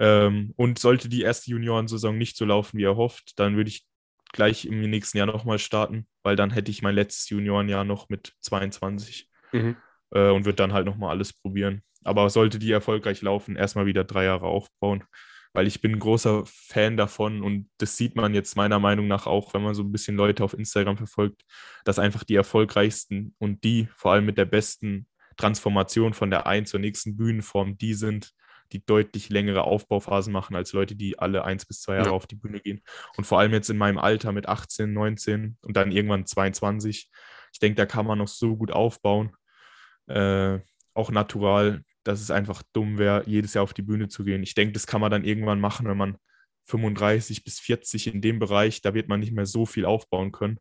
ähm, 0.00 0.54
und 0.56 0.78
sollte 0.78 1.08
die 1.08 1.22
erste 1.22 1.50
Juniorensaison 1.50 2.16
nicht 2.16 2.36
so 2.36 2.46
laufen, 2.46 2.78
wie 2.78 2.84
er 2.84 2.96
hofft, 2.96 3.38
dann 3.38 3.56
würde 3.56 3.68
ich 3.68 3.86
gleich 4.32 4.64
im 4.64 4.80
nächsten 4.80 5.18
Jahr 5.18 5.26
nochmal 5.26 5.58
starten, 5.58 6.06
weil 6.22 6.36
dann 6.36 6.50
hätte 6.50 6.70
ich 6.70 6.82
mein 6.82 6.94
letztes 6.94 7.28
Juniorenjahr 7.28 7.84
noch 7.84 8.08
mit 8.08 8.32
22 8.40 9.28
mhm. 9.52 9.76
äh, 10.12 10.30
und 10.30 10.46
würde 10.46 10.56
dann 10.56 10.72
halt 10.72 10.86
nochmal 10.86 11.10
alles 11.10 11.34
probieren. 11.34 11.82
Aber 12.02 12.30
sollte 12.30 12.58
die 12.58 12.72
erfolgreich 12.72 13.20
laufen, 13.20 13.56
erstmal 13.56 13.84
wieder 13.84 14.04
drei 14.04 14.24
Jahre 14.24 14.46
aufbauen, 14.46 15.04
weil 15.52 15.66
ich 15.66 15.80
bin 15.80 15.92
ein 15.92 15.98
großer 15.98 16.44
Fan 16.46 16.96
davon 16.96 17.42
und 17.42 17.68
das 17.78 17.96
sieht 17.96 18.16
man 18.16 18.34
jetzt 18.34 18.56
meiner 18.56 18.78
Meinung 18.78 19.08
nach 19.08 19.26
auch, 19.26 19.52
wenn 19.54 19.62
man 19.62 19.74
so 19.74 19.82
ein 19.82 19.92
bisschen 19.92 20.16
Leute 20.16 20.44
auf 20.44 20.54
Instagram 20.54 20.96
verfolgt, 20.96 21.42
dass 21.84 21.98
einfach 21.98 22.24
die 22.24 22.36
erfolgreichsten 22.36 23.34
und 23.38 23.64
die 23.64 23.88
vor 23.96 24.12
allem 24.12 24.26
mit 24.26 24.38
der 24.38 24.44
besten 24.44 25.06
Transformation 25.36 26.14
von 26.14 26.30
der 26.30 26.46
einen 26.46 26.66
zur 26.66 26.80
nächsten 26.80 27.16
Bühnenform 27.16 27.78
die 27.78 27.94
sind, 27.94 28.32
die 28.72 28.84
deutlich 28.84 29.30
längere 29.30 29.64
Aufbauphasen 29.64 30.32
machen 30.32 30.54
als 30.54 30.72
Leute, 30.72 30.94
die 30.94 31.18
alle 31.18 31.44
eins 31.44 31.66
bis 31.66 31.80
zwei 31.80 31.96
Jahre 31.96 32.10
ja. 32.10 32.12
auf 32.12 32.26
die 32.26 32.36
Bühne 32.36 32.60
gehen. 32.60 32.82
Und 33.16 33.24
vor 33.24 33.40
allem 33.40 33.52
jetzt 33.52 33.70
in 33.70 33.78
meinem 33.78 33.98
Alter 33.98 34.32
mit 34.32 34.48
18, 34.48 34.92
19 34.92 35.56
und 35.62 35.76
dann 35.76 35.90
irgendwann 35.90 36.26
22. 36.26 37.10
Ich 37.52 37.58
denke, 37.58 37.76
da 37.76 37.86
kann 37.86 38.06
man 38.06 38.18
noch 38.18 38.28
so 38.28 38.56
gut 38.56 38.70
aufbauen. 38.70 39.32
Äh, 40.06 40.60
auch 40.94 41.10
natural, 41.10 41.82
dass 42.04 42.20
es 42.20 42.30
einfach 42.30 42.62
dumm 42.72 42.98
wäre, 42.98 43.24
jedes 43.26 43.54
Jahr 43.54 43.64
auf 43.64 43.74
die 43.74 43.82
Bühne 43.82 44.08
zu 44.08 44.24
gehen. 44.24 44.42
Ich 44.42 44.54
denke, 44.54 44.72
das 44.72 44.86
kann 44.86 45.00
man 45.00 45.10
dann 45.10 45.24
irgendwann 45.24 45.60
machen, 45.60 45.86
wenn 45.86 45.96
man 45.96 46.16
35 46.66 47.44
bis 47.44 47.60
40 47.60 48.14
in 48.14 48.20
dem 48.20 48.38
Bereich, 48.38 48.80
da 48.80 48.94
wird 48.94 49.08
man 49.08 49.20
nicht 49.20 49.32
mehr 49.32 49.46
so 49.46 49.66
viel 49.66 49.84
aufbauen 49.84 50.32
können. 50.32 50.58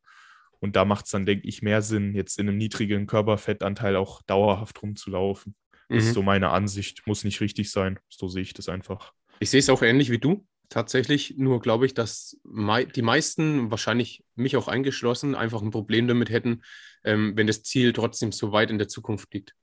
Und 0.60 0.75
da 0.75 0.84
macht 0.84 1.05
es 1.05 1.12
dann, 1.12 1.25
denke 1.25 1.48
ich, 1.48 1.62
mehr 1.62 1.81
Sinn, 1.81 2.13
jetzt 2.13 2.38
in 2.38 2.48
einem 2.48 2.58
niedrigen 2.58 3.08
Körperfettanteil 3.08 3.96
auch 3.96 4.22
dauerhaft 4.24 4.81
rumzulaufen. 4.81 5.55
Das 5.88 6.03
mhm. 6.03 6.10
ist 6.10 6.13
so 6.13 6.22
meine 6.22 6.50
Ansicht. 6.50 7.08
Muss 7.08 7.24
nicht 7.24 7.39
richtig 7.41 7.72
sein. 7.72 8.00
So 8.10 8.27
sehe 8.27 8.41
ich 8.41 8.53
das 8.53 8.67
einfach. 8.67 9.13
Ich 9.39 9.50
sehe 9.50 9.60
es 9.60 9.69
auch 9.69 9.81
ähnlich 9.81 10.12
wie 10.12 10.19
du. 10.19 10.46
Tatsächlich, 10.67 11.36
nur 11.38 11.62
glaube 11.62 11.88
ich, 11.88 11.96
dass 11.96 12.39
die 12.43 13.01
meisten, 13.01 13.72
wahrscheinlich 13.72 14.24
mich 14.36 14.55
auch 14.55 14.67
eingeschlossen, 14.67 15.34
einfach 15.34 15.63
ein 15.63 15.72
Problem 15.72 16.08
damit 16.08 16.29
hätten, 16.29 16.62
ähm, 17.03 17.36
wenn 17.36 17.48
das 17.48 17.63
Ziel 17.63 17.91
trotzdem 17.91 18.31
so 18.31 18.51
weit 18.51 18.69
in 18.69 18.77
der 18.77 18.88
Zukunft 18.88 19.34
liegt. 19.34 19.55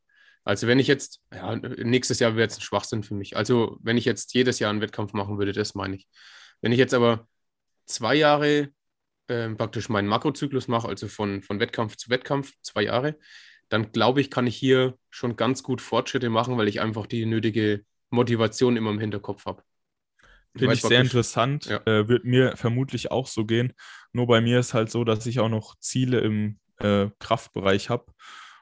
Also 0.46 0.68
wenn 0.68 0.78
ich 0.78 0.86
jetzt, 0.86 1.20
ja, 1.34 1.56
nächstes 1.56 2.20
Jahr 2.20 2.36
wäre 2.36 2.46
es 2.46 2.56
ein 2.56 2.60
Schwachsinn 2.60 3.02
für 3.02 3.14
mich. 3.14 3.36
Also 3.36 3.78
wenn 3.82 3.96
ich 3.96 4.04
jetzt 4.04 4.32
jedes 4.32 4.60
Jahr 4.60 4.70
einen 4.70 4.80
Wettkampf 4.80 5.12
machen 5.12 5.38
würde, 5.38 5.52
das 5.52 5.74
meine 5.74 5.96
ich. 5.96 6.06
Wenn 6.62 6.70
ich 6.70 6.78
jetzt 6.78 6.94
aber 6.94 7.26
zwei 7.84 8.14
Jahre 8.14 8.68
äh, 9.26 9.48
praktisch 9.50 9.88
meinen 9.88 10.06
Makrozyklus 10.06 10.68
mache, 10.68 10.86
also 10.86 11.08
von, 11.08 11.42
von 11.42 11.58
Wettkampf 11.58 11.96
zu 11.96 12.10
Wettkampf, 12.10 12.52
zwei 12.62 12.82
Jahre, 12.82 13.18
dann 13.68 13.90
glaube 13.90 14.20
ich, 14.20 14.30
kann 14.30 14.46
ich 14.46 14.54
hier 14.56 14.96
schon 15.10 15.34
ganz 15.34 15.64
gut 15.64 15.82
Fortschritte 15.82 16.30
machen, 16.30 16.56
weil 16.56 16.68
ich 16.68 16.80
einfach 16.80 17.06
die 17.06 17.26
nötige 17.26 17.82
Motivation 18.10 18.76
immer 18.76 18.92
im 18.92 19.00
Hinterkopf 19.00 19.46
habe. 19.46 19.64
Finde 20.56 20.74
ich 20.74 20.82
sehr 20.82 21.00
interessant. 21.00 21.66
Ja. 21.66 21.80
Äh, 21.86 22.06
wird 22.06 22.24
mir 22.24 22.56
vermutlich 22.56 23.10
auch 23.10 23.26
so 23.26 23.44
gehen. 23.46 23.72
Nur 24.12 24.28
bei 24.28 24.40
mir 24.40 24.60
ist 24.60 24.74
halt 24.74 24.92
so, 24.92 25.02
dass 25.02 25.26
ich 25.26 25.40
auch 25.40 25.48
noch 25.48 25.74
Ziele 25.80 26.20
im 26.20 26.60
äh, 26.78 27.08
Kraftbereich 27.18 27.90
habe. 27.90 28.06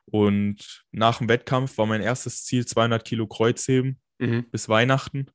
Und 0.07 0.85
nach 0.93 1.19
dem 1.19 1.29
Wettkampf 1.29 1.79
war 1.79 1.87
mein 1.87 2.03
erstes 2.03 2.45
Ziel 2.45 2.67
200 2.67 3.05
Kilo 3.05 3.27
Kreuzheben 3.27 4.01
mhm. 4.19 4.45
bis 4.51 4.69
Weihnachten. 4.69 5.27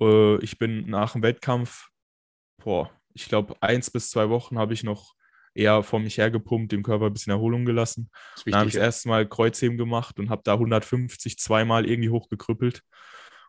Äh, 0.00 0.36
ich 0.42 0.58
bin 0.58 0.88
nach 0.88 1.12
dem 1.12 1.22
Wettkampf, 1.22 1.88
boah, 2.62 2.90
ich 3.14 3.28
glaube, 3.28 3.56
eins 3.60 3.90
bis 3.90 4.10
zwei 4.10 4.28
Wochen 4.28 4.58
habe 4.58 4.74
ich 4.74 4.82
noch 4.82 5.14
eher 5.54 5.82
vor 5.82 6.00
mich 6.00 6.18
hergepumpt, 6.18 6.72
dem 6.72 6.82
Körper 6.82 7.06
ein 7.06 7.12
bisschen 7.12 7.30
Erholung 7.30 7.64
gelassen. 7.64 8.10
Dann 8.44 8.56
habe 8.56 8.68
ich 8.68 8.74
das 8.74 8.82
erste 8.82 9.08
Mal 9.08 9.28
Kreuzheben 9.28 9.78
gemacht 9.78 10.18
und 10.18 10.30
habe 10.30 10.42
da 10.44 10.54
150 10.54 11.38
zweimal 11.38 11.86
irgendwie 11.88 12.10
hochgekrüppelt. 12.10 12.82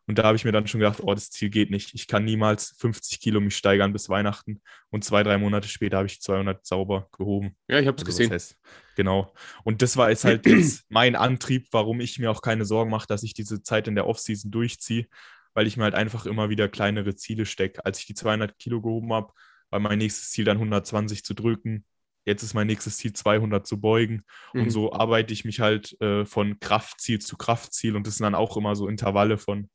Und 0.08 0.20
da 0.20 0.24
habe 0.24 0.36
ich 0.36 0.46
mir 0.46 0.52
dann 0.52 0.68
schon 0.68 0.80
gedacht, 0.80 1.00
oh, 1.02 1.14
das 1.14 1.32
Ziel 1.32 1.50
geht 1.50 1.72
nicht. 1.72 1.96
Ich 1.96 2.08
kann 2.08 2.26
niemals 2.26 2.76
50 2.78 3.20
Kilo 3.20 3.42
mich 3.42 3.58
steigern 3.58 3.92
bis 3.92 4.08
Weihnachten. 4.08 4.62
Und 4.92 5.04
zwei, 5.04 5.24
drei 5.24 5.38
Monate 5.38 5.68
später 5.68 5.98
habe 5.98 6.08
ich 6.08 6.22
200 6.22 6.66
sauber 6.66 7.10
gehoben. 7.18 7.56
Ja, 7.68 7.80
ich 7.80 7.88
habe 7.88 7.96
es 7.98 8.04
also, 8.04 8.06
gesehen. 8.06 8.32
Heißt, 8.32 8.56
genau. 8.96 9.34
Und 9.64 9.82
das 9.82 9.98
war 9.98 10.10
jetzt 10.10 10.24
halt 10.24 10.46
jetzt 10.46 10.86
mein 10.90 11.16
Antrieb, 11.16 11.68
warum 11.72 12.02
ich 12.02 12.20
mir 12.20 12.30
auch 12.30 12.42
keine 12.42 12.66
Sorgen 12.66 12.92
mache, 12.92 13.08
dass 13.08 13.24
ich 13.24 13.34
diese 13.34 13.64
Zeit 13.64 13.88
in 13.88 13.96
der 13.96 14.08
Offseason 14.08 14.52
durchziehe, 14.52 15.08
weil 15.56 15.66
ich 15.66 15.76
mir 15.76 15.84
halt 15.84 15.96
einfach 15.96 16.28
immer 16.28 16.50
wieder 16.50 16.70
kleinere 16.70 17.16
Ziele 17.16 17.48
stecke. 17.48 17.84
Als 17.84 18.00
ich 18.00 18.06
die 18.06 18.14
200 18.14 18.60
Kilo 18.60 18.82
gehoben 18.82 19.12
habe, 19.12 19.34
war 19.72 19.80
mein 19.80 19.98
nächstes 19.98 20.30
Ziel 20.30 20.46
dann 20.46 20.58
120 20.58 21.24
zu 21.24 21.34
drücken. 21.34 21.84
Jetzt 22.26 22.44
ist 22.44 22.54
mein 22.54 22.68
nächstes 22.68 22.98
Ziel 22.98 23.14
200 23.14 23.66
zu 23.66 23.80
beugen. 23.80 24.24
Mhm. 24.54 24.62
Und 24.62 24.70
so 24.70 24.94
arbeite 24.94 25.34
ich 25.34 25.46
mich 25.46 25.60
halt 25.60 26.00
äh, 26.00 26.26
von 26.26 26.60
Kraftziel 26.60 27.20
zu 27.20 27.38
Kraftziel. 27.38 27.96
Und 27.96 28.06
das 28.06 28.18
sind 28.18 28.24
dann 28.24 28.36
auch 28.36 28.56
immer 28.58 28.76
so 28.76 28.88
Intervalle 28.88 29.38
von 29.38 29.70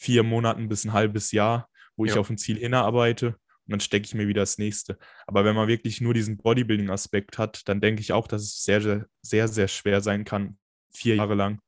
vier 0.00 0.22
Monaten 0.22 0.68
bis 0.68 0.84
ein 0.84 0.92
halbes 0.92 1.30
Jahr, 1.30 1.68
wo 1.96 2.04
ja. 2.04 2.12
ich 2.12 2.18
auf 2.18 2.30
ein 2.30 2.38
Ziel 2.38 2.58
hinarbeite 2.58 3.26
und 3.26 3.70
dann 3.72 3.80
stecke 3.80 4.06
ich 4.06 4.14
mir 4.14 4.26
wieder 4.26 4.42
das 4.42 4.56
nächste. 4.58 4.98
Aber 5.26 5.44
wenn 5.44 5.54
man 5.54 5.68
wirklich 5.68 6.00
nur 6.00 6.14
diesen 6.14 6.38
Bodybuilding-Aspekt 6.38 7.38
hat, 7.38 7.68
dann 7.68 7.80
denke 7.80 8.00
ich 8.00 8.12
auch, 8.12 8.26
dass 8.26 8.42
es 8.42 8.64
sehr, 8.64 8.80
sehr, 8.80 9.06
sehr, 9.22 9.48
sehr 9.48 9.68
schwer 9.68 10.00
sein 10.00 10.24
kann, 10.24 10.58
vier 10.92 11.16
Jahre 11.16 11.34
lang 11.34 11.60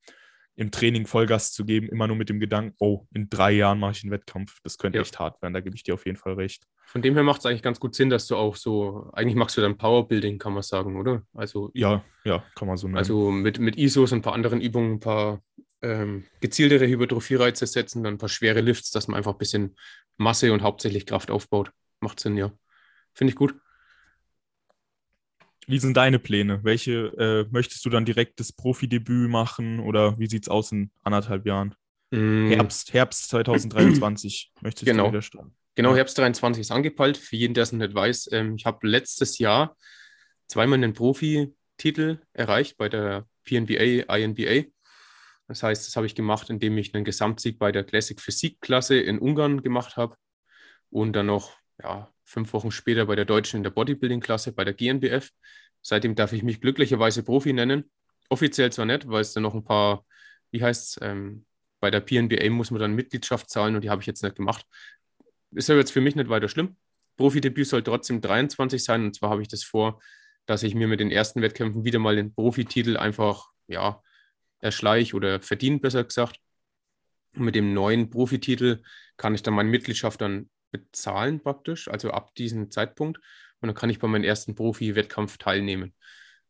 im 0.55 0.71
Training 0.71 1.07
Vollgas 1.07 1.53
zu 1.53 1.65
geben, 1.65 1.89
immer 1.89 2.07
nur 2.07 2.17
mit 2.17 2.29
dem 2.29 2.39
Gedanken, 2.39 2.75
oh, 2.79 3.07
in 3.15 3.31
drei 3.31 3.53
Jahren 3.53 3.79
mache 3.79 3.93
ich 3.93 4.03
einen 4.03 4.13
Wettkampf. 4.13 4.59
Das 4.63 4.77
könnte 4.77 4.99
ja. 4.99 5.03
echt 5.03 5.19
hart 5.19 5.41
werden, 5.41 5.55
da 5.55 5.61
gebe 5.61 5.75
ich 5.75 5.83
dir 5.83 5.95
auf 5.95 6.05
jeden 6.05 6.19
Fall 6.19 6.35
recht. 6.35 6.67
Von 6.85 7.01
dem 7.01 7.15
her 7.15 7.23
macht 7.23 7.41
es 7.41 7.47
eigentlich 7.47 7.63
ganz 7.63 7.81
gut 7.81 7.95
Sinn, 7.95 8.11
dass 8.11 8.27
du 8.27 8.37
auch 8.37 8.57
so, 8.57 9.11
eigentlich 9.15 9.35
machst 9.35 9.57
du 9.57 9.63
dann 9.63 9.79
Powerbuilding, 9.79 10.39
kann 10.39 10.53
man 10.53 10.63
sagen, 10.63 10.99
oder? 10.99 11.23
Also, 11.33 11.71
ja, 11.73 12.05
ja, 12.25 12.45
kann 12.55 12.69
man 12.69 12.77
so 12.77 12.87
nennen. 12.87 12.99
Also 12.99 13.31
mit, 13.31 13.59
mit 13.61 13.79
ISOs 13.79 14.13
und 14.13 14.19
ein 14.19 14.23
paar 14.23 14.35
anderen 14.35 14.61
Übungen, 14.61 14.95
ein 14.95 15.01
paar 15.01 15.43
ähm, 15.83 16.25
gezieltere 16.41 16.87
Hypertrophie-Reize 16.87 17.67
setzen, 17.67 18.03
dann 18.03 18.15
ein 18.15 18.19
paar 18.19 18.29
schwere 18.29 18.61
Lifts, 18.61 18.91
dass 18.91 19.09
man 19.09 19.17
einfach 19.17 19.33
ein 19.33 19.39
bisschen 19.39 19.77
Masse 20.17 20.53
und 20.53 20.63
hauptsächlich 20.63 21.07
Kraft 21.07 21.31
aufbaut. 21.31 21.71
Macht 22.01 22.21
Sinn, 22.21 22.37
ja. 22.37 22.53
Finde 23.15 23.33
ich 23.33 23.37
gut. 23.37 23.55
Wie 25.67 25.79
sind 25.79 25.97
deine 25.97 26.19
Pläne? 26.19 26.65
Welche 26.65 27.07
äh, 27.19 27.53
möchtest 27.53 27.85
du 27.85 27.91
dann 27.91 28.05
direkt 28.05 28.41
das 28.41 28.53
Profidebüt 28.53 29.31
machen 29.31 29.81
oder 29.81 30.19
wie 30.19 30.27
sieht 30.27 30.45
es 30.45 30.49
aus 30.49 30.73
in 30.73 30.91
anderthalb 31.03 31.47
Jahren? 31.47 31.75
Mm. 32.11 32.49
Herbst, 32.49 32.93
Herbst 32.93 33.29
2023 33.31 34.53
möchtest 34.61 34.87
genau. 34.87 35.05
du 35.05 35.13
wieder 35.13 35.23
starten? 35.23 35.55
Genau, 35.75 35.95
Herbst 35.95 36.19
23 36.19 36.61
ist 36.61 36.71
angepeilt. 36.71 37.17
Für 37.17 37.37
jeden, 37.37 37.55
der 37.55 37.63
es 37.63 37.73
nicht 37.73 37.95
weiß, 37.95 38.31
ähm, 38.33 38.57
ich 38.57 38.67
habe 38.67 38.87
letztes 38.87 39.39
Jahr 39.39 39.77
zweimal 40.47 40.79
einen 40.79 40.93
Profi-Titel 40.93 42.19
erreicht 42.33 42.77
bei 42.77 42.89
der 42.89 43.27
PNBA, 43.45 44.15
INBA. 44.15 44.69
Das 45.53 45.63
heißt, 45.63 45.87
das 45.87 45.97
habe 45.97 46.07
ich 46.07 46.15
gemacht, 46.15 46.49
indem 46.49 46.79
ich 46.79 46.95
einen 46.95 47.05
Gesamtsieg 47.05 47.59
bei 47.59 47.73
der 47.73 47.85
Classic 47.85 48.19
Physik-Klasse 48.19 48.99
in 48.99 49.19
Ungarn 49.19 49.63
gemacht 49.63 49.99
habe 49.99 50.17
und 50.89 51.13
dann 51.13 51.27
noch 51.27 51.59
ja, 51.83 52.11
fünf 52.25 52.55
Wochen 52.55 52.71
später 52.71 53.05
bei 53.05 53.17
der 53.17 53.27
Deutschen 53.27 53.59
in 53.59 53.63
der 53.63 53.71
Bodybuilding-Klasse 53.71 54.53
bei 54.53 54.65
der 54.65 54.73
GNBF. 54.73 55.31
Seitdem 55.83 56.15
darf 56.15 56.33
ich 56.33 56.43
mich 56.43 56.63
glücklicherweise 56.63 57.23
Profi 57.23 57.53
nennen. 57.53 57.91
Offiziell 58.31 58.73
zwar 58.73 58.87
nicht, 58.87 59.07
weil 59.09 59.21
es 59.21 59.35
dann 59.35 59.43
noch 59.43 59.53
ein 59.53 59.63
paar, 59.63 60.07
wie 60.53 60.63
heißt 60.63 60.97
es, 60.97 61.03
ähm, 61.03 61.45
bei 61.81 61.91
der 61.91 62.01
PNBA 62.01 62.49
muss 62.49 62.71
man 62.71 62.81
dann 62.81 62.95
Mitgliedschaft 62.95 63.51
zahlen 63.51 63.75
und 63.75 63.85
die 63.85 63.91
habe 63.91 64.01
ich 64.01 64.07
jetzt 64.07 64.23
nicht 64.23 64.37
gemacht. 64.37 64.65
Ist 65.51 65.69
ja 65.69 65.75
jetzt 65.75 65.91
für 65.91 66.01
mich 66.01 66.17
nicht 66.17 66.31
weiter 66.31 66.49
schlimm. 66.49 66.77
Profidebüt 67.19 67.67
soll 67.67 67.83
trotzdem 67.83 68.23
23 68.23 68.83
sein 68.83 69.05
und 69.05 69.15
zwar 69.15 69.29
habe 69.29 69.43
ich 69.43 69.49
das 69.49 69.65
vor, 69.65 70.01
dass 70.47 70.63
ich 70.63 70.75
mir 70.75 70.89
mit 70.89 71.01
den 71.01 71.11
ersten 71.11 71.43
Wettkämpfen 71.43 71.85
wieder 71.85 71.99
mal 71.99 72.17
den 72.17 72.33
Profititel 72.35 72.97
einfach, 72.97 73.51
ja, 73.67 74.01
erschleich 74.63 75.13
oder 75.13 75.43
verdiene, 75.43 75.79
besser 75.79 76.05
gesagt. 76.05 76.39
Und 77.35 77.45
mit 77.45 77.55
dem 77.55 77.75
neuen 77.75 78.11
Profititel 78.11 78.83
kann 79.17 79.35
ich 79.35 79.43
dann 79.43 79.55
meine 79.55 79.69
Mitgliedschaft 79.69 80.21
dann 80.21 80.51
bezahlen 80.71 81.43
praktisch, 81.43 81.89
also 81.89 82.11
ab 82.11 82.35
diesem 82.35 82.71
Zeitpunkt. 82.71 83.19
Und 83.61 83.69
dann 83.69 83.75
kann 83.75 83.91
ich 83.91 83.99
bei 83.99 84.09
meinem 84.09 84.25
ersten 84.25 84.55
Profi-Wettkampf 84.55 85.39
teilnehmen. 85.39 85.95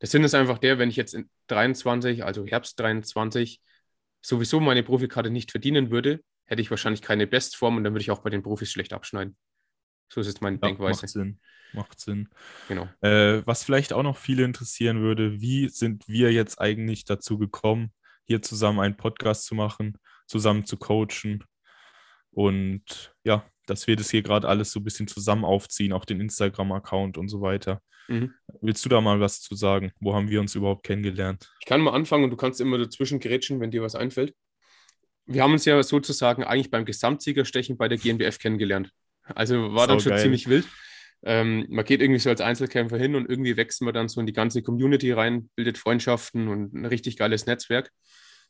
Der 0.00 0.08
Sinn 0.08 0.24
ist 0.24 0.34
einfach 0.34 0.58
der, 0.58 0.78
wenn 0.78 0.88
ich 0.88 0.96
jetzt 0.96 1.14
in 1.14 1.30
23, 1.48 2.24
also 2.24 2.46
Herbst 2.46 2.78
23, 2.80 3.60
sowieso 4.20 4.60
meine 4.60 4.82
Profikarte 4.82 5.30
nicht 5.30 5.50
verdienen 5.50 5.90
würde, 5.90 6.20
hätte 6.44 6.62
ich 6.62 6.70
wahrscheinlich 6.70 7.02
keine 7.02 7.26
Bestform 7.26 7.76
und 7.76 7.84
dann 7.84 7.92
würde 7.92 8.02
ich 8.02 8.10
auch 8.10 8.22
bei 8.22 8.30
den 8.30 8.42
Profis 8.42 8.70
schlecht 8.70 8.92
abschneiden. 8.92 9.36
So 10.12 10.20
ist 10.20 10.26
jetzt 10.26 10.42
meine 10.42 10.56
ja, 10.56 10.68
Denkweise. 10.68 11.02
Macht 11.02 11.08
Sinn. 11.08 11.40
Macht 11.72 12.00
Sinn. 12.00 12.28
Genau. 12.68 12.88
Äh, 13.00 13.46
was 13.46 13.64
vielleicht 13.64 13.92
auch 13.92 14.02
noch 14.02 14.18
viele 14.18 14.44
interessieren 14.44 15.00
würde, 15.00 15.40
wie 15.40 15.68
sind 15.68 16.06
wir 16.08 16.32
jetzt 16.32 16.60
eigentlich 16.60 17.04
dazu 17.04 17.38
gekommen, 17.38 17.92
hier 18.24 18.42
zusammen 18.42 18.80
einen 18.80 18.96
Podcast 18.96 19.46
zu 19.46 19.54
machen, 19.54 19.98
zusammen 20.26 20.64
zu 20.64 20.76
coachen. 20.76 21.44
Und 22.30 23.14
ja, 23.24 23.46
dass 23.66 23.86
wir 23.86 23.96
das 23.96 24.10
hier 24.10 24.22
gerade 24.22 24.48
alles 24.48 24.72
so 24.72 24.80
ein 24.80 24.84
bisschen 24.84 25.06
zusammen 25.06 25.44
aufziehen, 25.44 25.92
auch 25.92 26.04
den 26.04 26.20
Instagram-Account 26.20 27.18
und 27.18 27.28
so 27.28 27.40
weiter. 27.40 27.80
Mhm. 28.08 28.34
Willst 28.60 28.84
du 28.84 28.88
da 28.88 29.00
mal 29.00 29.20
was 29.20 29.40
zu 29.40 29.54
sagen? 29.54 29.92
Wo 30.00 30.14
haben 30.14 30.28
wir 30.28 30.40
uns 30.40 30.54
überhaupt 30.54 30.84
kennengelernt? 30.84 31.52
Ich 31.60 31.66
kann 31.66 31.80
mal 31.80 31.92
anfangen 31.92 32.24
und 32.24 32.30
du 32.30 32.36
kannst 32.36 32.60
immer 32.60 32.78
dazwischen 32.78 33.20
grätschen, 33.20 33.60
wenn 33.60 33.70
dir 33.70 33.82
was 33.82 33.94
einfällt. 33.94 34.34
Wir 35.26 35.42
haben 35.42 35.52
uns 35.52 35.64
ja 35.64 35.80
sozusagen 35.82 36.42
eigentlich 36.42 36.70
beim 36.70 36.84
Gesamtsiegerstechen 36.84 37.76
bei 37.76 37.88
der 37.88 37.98
GNBF 37.98 38.38
kennengelernt. 38.38 38.90
Also 39.22 39.72
war 39.72 39.86
Sau 39.86 39.86
dann 39.86 40.00
schon 40.00 40.10
geil. 40.10 40.20
ziemlich 40.20 40.48
wild. 40.48 40.66
Ähm, 41.24 41.66
man 41.68 41.84
geht 41.84 42.00
irgendwie 42.00 42.18
so 42.18 42.30
als 42.30 42.40
Einzelkämpfer 42.40 42.98
hin 42.98 43.14
und 43.14 43.28
irgendwie 43.28 43.56
wächst 43.56 43.82
man 43.82 43.94
dann 43.94 44.08
so 44.08 44.20
in 44.20 44.26
die 44.26 44.32
ganze 44.32 44.62
Community 44.62 45.12
rein, 45.12 45.50
bildet 45.54 45.78
Freundschaften 45.78 46.48
und 46.48 46.74
ein 46.74 46.84
richtig 46.84 47.16
geiles 47.16 47.46
Netzwerk. 47.46 47.90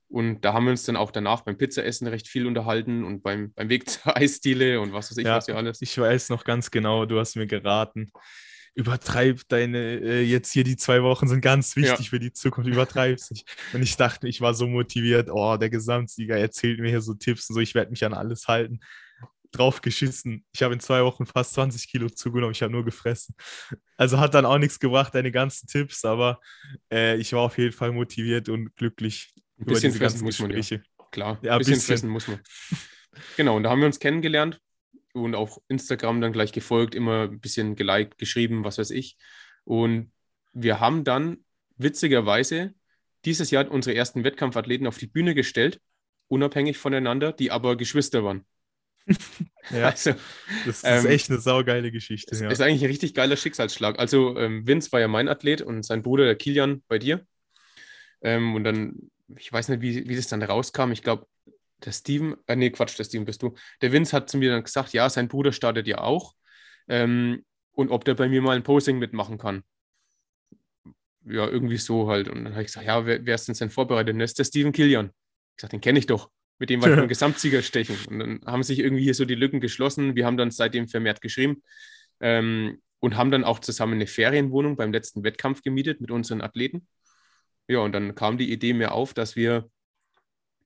Und 0.08 0.42
da 0.42 0.52
haben 0.52 0.64
wir 0.64 0.72
uns 0.72 0.84
dann 0.84 0.96
auch 0.96 1.10
danach 1.10 1.42
beim 1.42 1.56
Pizzaessen 1.56 2.06
recht 2.06 2.28
viel 2.28 2.46
unterhalten 2.46 3.04
und 3.04 3.22
beim, 3.22 3.52
beim 3.54 3.68
Weg 3.68 3.88
zur 3.90 4.16
Eisdiele 4.16 4.80
und 4.80 4.92
was 4.92 5.10
weiß 5.10 5.18
ich, 5.18 5.24
ja, 5.24 5.36
was 5.36 5.46
ja 5.46 5.54
alles. 5.54 5.82
Ich 5.82 5.96
weiß 5.96 6.30
noch 6.30 6.44
ganz 6.44 6.70
genau, 6.70 7.06
du 7.06 7.18
hast 7.18 7.36
mir 7.36 7.46
geraten. 7.46 8.10
Übertreib 8.74 9.42
deine, 9.48 10.00
äh, 10.00 10.22
jetzt 10.22 10.50
hier 10.50 10.64
die 10.64 10.78
zwei 10.78 11.02
Wochen 11.02 11.28
sind 11.28 11.42
ganz 11.42 11.76
wichtig 11.76 12.06
ja. 12.06 12.10
für 12.10 12.20
die 12.20 12.32
Zukunft, 12.32 12.70
übertreib 12.70 13.16
es 13.18 13.30
nicht. 13.30 13.46
Und 13.74 13.82
ich 13.82 13.98
dachte, 13.98 14.28
ich 14.28 14.40
war 14.40 14.54
so 14.54 14.66
motiviert, 14.66 15.28
oh, 15.30 15.58
der 15.58 15.68
Gesamtsieger 15.68 16.38
erzählt 16.38 16.80
mir 16.80 16.88
hier 16.88 17.02
so 17.02 17.12
Tipps 17.12 17.50
und 17.50 17.54
so, 17.54 17.60
ich 17.60 17.74
werde 17.74 17.90
mich 17.90 18.02
an 18.04 18.14
alles 18.14 18.48
halten 18.48 18.80
drauf 19.52 19.82
geschissen. 19.82 20.44
Ich 20.52 20.62
habe 20.62 20.74
in 20.74 20.80
zwei 20.80 21.04
Wochen 21.04 21.26
fast 21.26 21.54
20 21.54 21.88
Kilo 21.88 22.08
zugenommen, 22.08 22.52
ich 22.52 22.62
habe 22.62 22.72
nur 22.72 22.84
gefressen. 22.84 23.34
Also 23.96 24.18
hat 24.18 24.34
dann 24.34 24.46
auch 24.46 24.58
nichts 24.58 24.80
gebracht, 24.80 25.14
deine 25.14 25.30
ganzen 25.30 25.68
Tipps, 25.68 26.04
aber 26.04 26.40
äh, 26.92 27.16
ich 27.18 27.32
war 27.32 27.42
auf 27.42 27.58
jeden 27.58 27.72
Fall 27.72 27.92
motiviert 27.92 28.48
und 28.48 28.74
glücklich. 28.76 29.32
Ein 29.58 29.66
bisschen 29.66 29.92
fressen 29.92 30.24
muss 30.24 30.38
man 30.40 30.50
ja. 30.50 30.78
Klar, 31.10 31.38
ja, 31.42 31.52
ein 31.52 31.58
bisschen, 31.58 31.74
bisschen 31.74 31.86
fressen 31.86 32.08
muss 32.08 32.26
man. 32.26 32.40
genau, 33.36 33.56
und 33.56 33.62
da 33.62 33.70
haben 33.70 33.80
wir 33.80 33.86
uns 33.86 34.00
kennengelernt 34.00 34.60
und 35.12 35.34
auf 35.34 35.60
Instagram 35.68 36.20
dann 36.20 36.32
gleich 36.32 36.52
gefolgt, 36.52 36.94
immer 36.94 37.24
ein 37.24 37.40
bisschen 37.40 37.76
geliked, 37.76 38.18
geschrieben, 38.18 38.64
was 38.64 38.78
weiß 38.78 38.90
ich. 38.90 39.16
Und 39.64 40.10
wir 40.52 40.80
haben 40.80 41.04
dann 41.04 41.44
witzigerweise 41.76 42.74
dieses 43.24 43.50
Jahr 43.50 43.70
unsere 43.70 43.94
ersten 43.94 44.24
Wettkampfathleten 44.24 44.86
auf 44.86 44.98
die 44.98 45.06
Bühne 45.06 45.34
gestellt, 45.34 45.80
unabhängig 46.28 46.78
voneinander, 46.78 47.32
die 47.32 47.50
aber 47.50 47.76
Geschwister 47.76 48.24
waren. 48.24 48.44
Ja, 49.70 49.88
also, 49.90 50.12
das 50.66 50.82
ist 50.82 50.84
ähm, 50.84 51.06
echt 51.06 51.30
eine 51.30 51.40
saugeile 51.40 51.90
Geschichte. 51.90 52.36
Ja. 52.36 52.50
Ist 52.50 52.60
eigentlich 52.60 52.82
ein 52.82 52.90
richtig 52.90 53.14
geiler 53.14 53.36
Schicksalsschlag. 53.36 53.98
Also 53.98 54.36
ähm, 54.38 54.66
Vince 54.66 54.92
war 54.92 55.00
ja 55.00 55.08
mein 55.08 55.28
Athlet 55.28 55.62
und 55.62 55.84
sein 55.84 56.02
Bruder, 56.02 56.24
der 56.24 56.36
Kilian, 56.36 56.82
bei 56.88 56.98
dir. 56.98 57.26
Ähm, 58.22 58.54
und 58.54 58.64
dann, 58.64 59.10
ich 59.36 59.52
weiß 59.52 59.68
nicht, 59.68 59.82
wie, 59.82 60.08
wie 60.08 60.16
das 60.16 60.28
dann 60.28 60.42
rauskam. 60.42 60.92
Ich 60.92 61.02
glaube, 61.02 61.26
der 61.84 61.92
Steven, 61.92 62.36
äh, 62.46 62.56
nee, 62.56 62.70
Quatsch, 62.70 62.98
der 62.98 63.04
Steven 63.04 63.24
bist 63.24 63.42
du. 63.42 63.54
Der 63.80 63.92
Vince 63.92 64.16
hat 64.16 64.30
zu 64.30 64.38
mir 64.38 64.50
dann 64.50 64.62
gesagt, 64.62 64.92
ja, 64.92 65.08
sein 65.10 65.28
Bruder 65.28 65.52
startet 65.52 65.86
ja 65.86 65.98
auch. 65.98 66.34
Ähm, 66.88 67.44
und 67.72 67.90
ob 67.90 68.04
der 68.04 68.14
bei 68.14 68.28
mir 68.28 68.42
mal 68.42 68.56
ein 68.56 68.62
Posing 68.62 68.98
mitmachen 68.98 69.38
kann. 69.38 69.62
Ja, 71.24 71.46
irgendwie 71.46 71.78
so 71.78 72.08
halt. 72.08 72.28
Und 72.28 72.44
dann 72.44 72.52
habe 72.52 72.62
ich 72.62 72.68
gesagt, 72.68 72.86
ja, 72.86 73.06
wer, 73.06 73.24
wer 73.24 73.34
ist 73.34 73.48
denn 73.48 73.54
sein 73.54 73.70
Vorbereiter? 73.70 74.12
das 74.12 74.32
ist 74.32 74.38
der 74.38 74.44
Steven 74.44 74.72
Kilian. 74.72 75.06
Ich 75.52 75.56
gesagt, 75.56 75.72
den 75.72 75.80
kenne 75.80 75.98
ich 75.98 76.06
doch 76.06 76.30
mit 76.62 76.70
dem 76.70 76.80
wir 76.80 76.96
vom 76.96 77.08
Gesamtsieger 77.08 77.60
stechen. 77.60 77.96
Und 78.06 78.18
dann 78.20 78.40
haben 78.46 78.62
sich 78.62 78.78
irgendwie 78.78 79.02
hier 79.02 79.14
so 79.14 79.24
die 79.24 79.34
Lücken 79.34 79.58
geschlossen. 79.58 80.14
Wir 80.14 80.24
haben 80.24 80.36
dann 80.36 80.52
seitdem 80.52 80.86
vermehrt 80.86 81.20
geschrieben 81.20 81.60
ähm, 82.20 82.80
und 83.00 83.16
haben 83.16 83.32
dann 83.32 83.42
auch 83.42 83.58
zusammen 83.58 83.94
eine 83.94 84.06
Ferienwohnung 84.06 84.76
beim 84.76 84.92
letzten 84.92 85.24
Wettkampf 85.24 85.62
gemietet 85.62 86.00
mit 86.00 86.12
unseren 86.12 86.40
Athleten. 86.40 86.86
Ja, 87.66 87.80
und 87.80 87.90
dann 87.90 88.14
kam 88.14 88.38
die 88.38 88.52
Idee 88.52 88.74
mir 88.74 88.92
auf, 88.92 89.12
dass 89.12 89.34
wir 89.34 89.68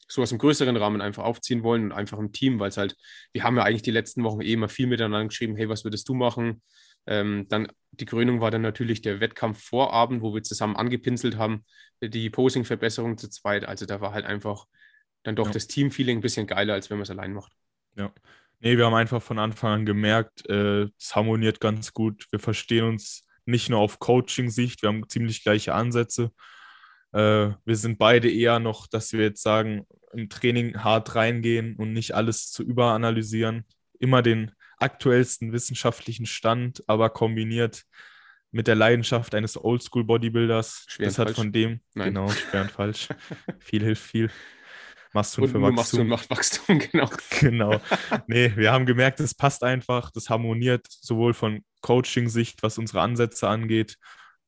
so 0.07 0.21
aus 0.21 0.33
einem 0.33 0.39
größeren 0.39 0.77
Rahmen 0.77 1.01
einfach 1.01 1.25
aufziehen 1.25 1.63
wollen 1.63 1.85
und 1.85 1.93
einfach 1.93 2.19
im 2.19 2.31
Team, 2.31 2.61
weil 2.61 2.69
es 2.69 2.77
halt, 2.77 2.95
wir 3.33 3.43
haben 3.43 3.57
ja 3.57 3.63
eigentlich 3.63 3.81
die 3.81 3.91
letzten 3.91 4.23
Wochen 4.23 4.43
eh 4.43 4.53
immer 4.53 4.69
viel 4.69 4.89
miteinander 4.89 5.27
geschrieben, 5.27 5.57
hey, 5.57 5.71
was 5.71 5.83
würdest 5.85 6.11
du 6.11 6.15
machen? 6.15 6.61
Ähm, 7.07 7.47
dann 7.49 7.69
die 7.93 8.05
Krönung 8.05 8.43
war 8.43 8.51
dann 8.51 8.61
natürlich 8.61 9.01
der 9.01 9.21
Wettkampfvorabend, 9.21 10.21
wo 10.21 10.35
wir 10.35 10.43
zusammen 10.43 10.77
angepinselt 10.77 11.39
haben, 11.39 11.65
die 12.03 12.29
Posing-Verbesserung 12.29 13.17
zu 13.17 13.31
zweit. 13.31 13.65
Also 13.65 13.87
da 13.87 14.03
war 14.03 14.13
halt 14.13 14.27
einfach 14.27 14.67
dann 15.27 15.37
doch 15.37 15.47
ja. 15.47 15.53
das 15.53 15.67
Teamfeeling 15.67 16.19
ein 16.19 16.23
bisschen 16.23 16.47
geiler, 16.47 16.75
als 16.75 16.89
wenn 16.89 16.99
man 16.99 17.03
es 17.03 17.11
allein 17.11 17.33
macht. 17.33 17.53
Ja. 17.97 18.13
Nee, 18.61 18.79
wir 18.79 18.87
haben 18.87 18.95
einfach 18.95 19.23
von 19.23 19.39
Anfang 19.39 19.73
an 19.73 19.87
gemerkt, 19.87 20.49
äh, 20.49 20.89
es 20.99 21.15
harmoniert 21.15 21.61
ganz 21.61 21.93
gut. 21.93 22.27
Wir 22.31 22.39
verstehen 22.39 22.85
uns 22.85 23.27
nicht 23.45 23.69
nur 23.69 23.81
auf 23.81 23.99
Coaching-Sicht, 23.99 24.83
wir 24.83 24.89
haben 24.89 25.09
ziemlich 25.09 25.43
gleiche 25.43 25.75
Ansätze. 25.75 26.31
Äh, 27.13 27.51
wir 27.65 27.77
sind 27.77 27.99
beide 27.99 28.31
eher 28.31 28.59
noch, 28.61 28.87
dass 28.87 29.13
wir 29.13 29.23
jetzt 29.23 29.43
sagen, 29.43 29.87
im 30.13 30.29
Training 30.29 30.83
hart 30.83 31.15
reingehen 31.15 31.77
und 31.77 31.93
nicht 31.93 32.15
alles 32.15 32.51
zu 32.51 32.63
überanalysieren. 32.63 33.67
Immer 33.99 34.23
den 34.23 34.53
aktuellsten 34.79 35.53
wissenschaftlichen 35.53 36.27
Stand, 36.27 36.83
aber 36.87 37.11
kombiniert 37.11 37.85
mit 38.53 38.69
der 38.69 38.75
Leidenschaft 38.75 39.35
eines 39.35 39.63
Oldschool-Bodybuilders. 39.63 40.87
Das 40.99 41.19
hat 41.19 41.29
falsch. 41.29 41.37
von 41.37 41.53
dem, 41.53 41.81
Nein. 41.95 42.15
genau, 42.15 42.29
schwer 42.31 42.63
und 42.63 42.71
falsch. 42.71 43.09
viel 43.59 43.83
hilft 43.83 44.03
viel. 44.03 44.31
Machst 45.17 45.39
du 45.39 45.45
Und 45.45 45.49
für 45.49 45.63
Wachstum. 45.63 46.09
macht 46.09 46.29
Wachstum, 46.29 46.79
genau. 46.93 47.09
Genau. 47.41 47.81
Nee, 48.27 48.53
wir 48.55 48.71
haben 48.71 48.85
gemerkt, 48.85 49.19
es 49.19 49.35
passt 49.35 49.65
einfach, 49.65 50.11
das 50.11 50.29
harmoniert 50.29 50.87
sowohl 50.91 51.33
von 51.33 51.65
Coaching-Sicht, 51.81 52.63
was 52.63 52.77
unsere 52.77 53.01
Ansätze 53.01 53.49
angeht, 53.49 53.97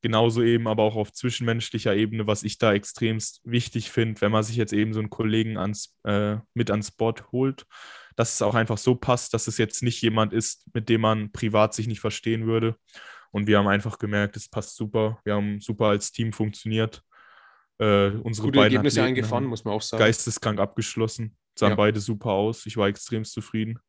genauso 0.01 0.43
eben 0.43 0.67
aber 0.67 0.83
auch 0.83 0.95
auf 0.95 1.11
zwischenmenschlicher 1.11 1.95
Ebene, 1.95 2.27
was 2.27 2.43
ich 2.43 2.59
da 2.59 2.71
extremst 2.71 3.41
wichtig 3.43 3.89
finde, 3.89 4.21
wenn 4.21 4.31
man 4.31 4.43
sich 4.43 4.57
jetzt 4.57 4.71
eben 4.71 4.93
so 4.93 4.99
einen 4.99 5.09
Kollegen 5.09 5.57
ans, 5.57 5.97
äh, 6.03 6.37
mit 6.53 6.69
ans 6.69 6.91
Board 6.91 7.31
holt, 7.31 7.65
dass 8.15 8.35
es 8.35 8.43
auch 8.43 8.53
einfach 8.53 8.77
so 8.77 8.93
passt, 8.93 9.33
dass 9.33 9.47
es 9.47 9.57
jetzt 9.57 9.81
nicht 9.81 10.03
jemand 10.03 10.33
ist, 10.33 10.67
mit 10.75 10.87
dem 10.87 11.01
man 11.01 11.31
privat 11.31 11.73
sich 11.73 11.87
nicht 11.87 11.99
verstehen 11.99 12.45
würde. 12.45 12.75
Und 13.31 13.47
wir 13.47 13.57
haben 13.57 13.67
einfach 13.67 13.97
gemerkt, 13.97 14.37
es 14.37 14.47
passt 14.49 14.75
super. 14.75 15.19
Wir 15.23 15.33
haben 15.33 15.61
super 15.61 15.85
als 15.87 16.11
Team 16.11 16.31
funktioniert. 16.31 17.01
Äh, 17.79 18.09
unsere 18.23 18.47
Gute 18.47 18.57
beiden 18.59 18.73
Ergebnisse 18.75 19.01
Athleten 19.01 19.17
eingefahren, 19.19 19.45
muss 19.45 19.63
man 19.63 19.73
auch 19.73 19.81
sagen. 19.81 19.99
geisteskrank 20.01 20.59
abgeschlossen. 20.59 21.35
Sahen 21.57 21.71
Ja. 21.71 21.75
beide 21.75 21.99
super 21.99 22.31
aus. 22.31 22.65
Ich 22.65 22.77
war 22.77 22.87
extrem 22.87 23.23
zufrieden. 23.23 23.79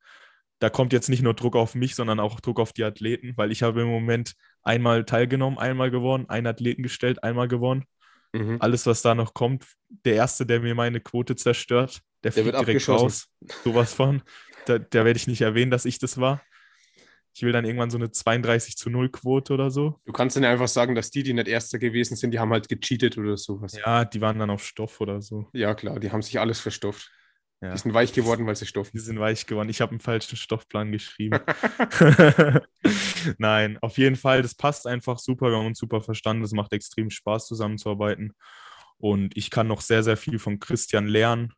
Da 0.61 0.71
kommt 0.71 0.93
jetzt 0.93 1.09
nicht 1.09 1.23
nur 1.23 1.35
Druck 1.35 1.57
auf 1.57 1.75
mich, 1.75 1.95
sondern 1.95 2.21
auch 2.21 2.39
Druck 2.41 2.61
auf 2.61 2.73
die 2.73 2.85
Athleten, 2.85 3.33
weil 3.37 3.51
ich 3.51 3.63
habe 3.63 3.81
im 3.83 3.89
Moment 3.89 4.35
einmal 4.63 5.05
teilgenommen, 5.05 5.59
einmal 5.59 5.91
gewonnen, 5.91 6.29
einen 6.29 6.47
Athleten 6.47 6.83
gestellt, 6.83 7.25
einmal 7.25 7.49
gewonnen. 7.49 7.85
Mhm. 8.33 8.59
Alles, 8.61 8.87
was 8.87 9.03
da 9.03 9.15
noch 9.15 9.35
kommt, 9.35 9.67
der 10.05 10.15
Erste, 10.15 10.47
der 10.47 10.61
mir 10.61 10.75
meine 10.75 11.01
Quote 11.01 11.35
zerstört, 11.35 12.01
der, 12.23 12.33
Der 12.33 12.45
wird 12.45 12.61
direkt 12.61 12.89
raus. 12.89 13.29
Sowas 13.65 13.95
von. 13.95 14.23
Da, 14.67 14.79
da 14.79 15.05
werde 15.05 15.17
ich 15.17 15.27
nicht 15.27 15.41
erwähnen, 15.41 15.71
dass 15.71 15.87
ich 15.87 15.99
das 15.99 16.21
war. 16.21 16.43
Ich 17.33 17.43
will 17.43 17.53
dann 17.53 17.65
irgendwann 17.65 17.91
so 17.91 17.99
eine 17.99 18.11
32 18.11 18.77
zu 18.77 18.91
0 18.91 19.11
Quote 19.11 19.55
oder 19.55 19.71
so. 19.71 20.01
Du 20.05 20.13
kannst 20.13 20.37
dann 20.37 20.43
ja 20.43 20.51
einfach 20.51 20.69
sagen, 20.69 20.95
dass 20.95 21.11
die, 21.11 21.23
die 21.23 21.33
nicht 21.33 21.49
Erster 21.49 21.79
gewesen 21.79 22.17
sind, 22.17 22.33
die 22.33 22.39
haben 22.39 22.51
halt 22.53 22.69
gecheatet 22.69 23.17
oder 23.19 23.37
sowas. 23.37 23.73
Ja, 23.75 24.01
Ja, 24.01 24.05
die 24.05 24.21
waren 24.21 24.39
dann 24.39 24.51
auf 24.51 24.65
Stoff 24.65 25.01
oder 25.01 25.23
so. 25.23 25.49
klar, 25.75 26.01
die 26.01 26.11
haben 26.11 26.23
sich 26.23 26.39
alles 26.41 26.61
verstopft. 26.61 27.11
Ja. 27.63 27.73
Die 27.73 27.79
sind 27.79 27.93
weich 27.93 28.15
geworden, 28.15 28.47
weil 28.47 28.57
sie 28.57 28.65
stoffen. 28.65 28.93
Die 28.95 29.01
sind 29.01 29.21
weich 29.21 29.45
geworden. 29.47 29.69
Ich 29.69 29.83
habe 29.83 29.91
einen 29.91 30.01
falschen 30.01 30.37
Stoffplan 30.37 30.93
geschrieben. 30.93 31.41
Nein, 33.39 33.79
auf 33.83 33.99
jeden 33.99 34.17
Fall, 34.17 34.41
das 34.41 34.55
passt 34.55 34.87
einfach 34.87 35.19
super. 35.19 35.51
Wir 35.51 35.59
haben 35.59 35.67
uns 35.67 35.79
super 35.79 36.01
verstanden. 36.01 36.43
Es 36.43 36.53
macht 36.53 36.73
extrem 36.73 37.11
Spaß, 37.11 37.47
zusammenzuarbeiten. 37.47 38.33
Und 38.97 39.37
ich 39.37 39.51
kann 39.51 39.67
noch 39.67 39.83
sehr, 39.83 40.03
sehr 40.03 40.17
viel 40.17 40.39
von 40.39 40.59
Christian 40.59 41.07
lernen. 41.07 41.53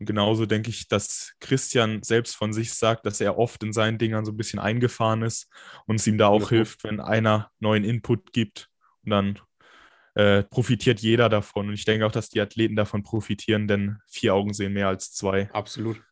Und 0.00 0.06
genauso 0.06 0.46
denke 0.46 0.70
ich, 0.70 0.88
dass 0.88 1.34
Christian 1.40 2.02
selbst 2.02 2.34
von 2.34 2.54
sich 2.54 2.72
sagt, 2.72 3.04
dass 3.04 3.20
er 3.20 3.38
oft 3.38 3.62
in 3.62 3.74
seinen 3.74 3.98
Dingern 3.98 4.24
so 4.24 4.32
ein 4.32 4.36
bisschen 4.36 4.58
eingefahren 4.58 5.22
ist 5.22 5.48
und 5.86 5.96
es 5.96 6.06
ihm 6.06 6.16
da 6.18 6.28
auch 6.28 6.32
Wunderbar. 6.32 6.48
hilft, 6.50 6.84
wenn 6.84 7.00
einer 7.00 7.50
neuen 7.60 7.84
Input 7.84 8.32
gibt. 8.32 8.70
Und 9.04 9.10
dann 9.10 9.38
äh, 10.14 10.42
profitiert 10.42 11.00
jeder 11.00 11.28
davon. 11.28 11.68
Und 11.68 11.74
ich 11.74 11.84
denke 11.84 12.06
auch, 12.06 12.12
dass 12.12 12.30
die 12.30 12.40
Athleten 12.40 12.76
davon 12.76 13.02
profitieren, 13.02 13.68
denn 13.68 13.98
vier 14.08 14.34
Augen 14.34 14.54
sehen 14.54 14.72
mehr 14.72 14.88
als 14.88 15.12
zwei. 15.12 15.50
Absolut. 15.52 16.02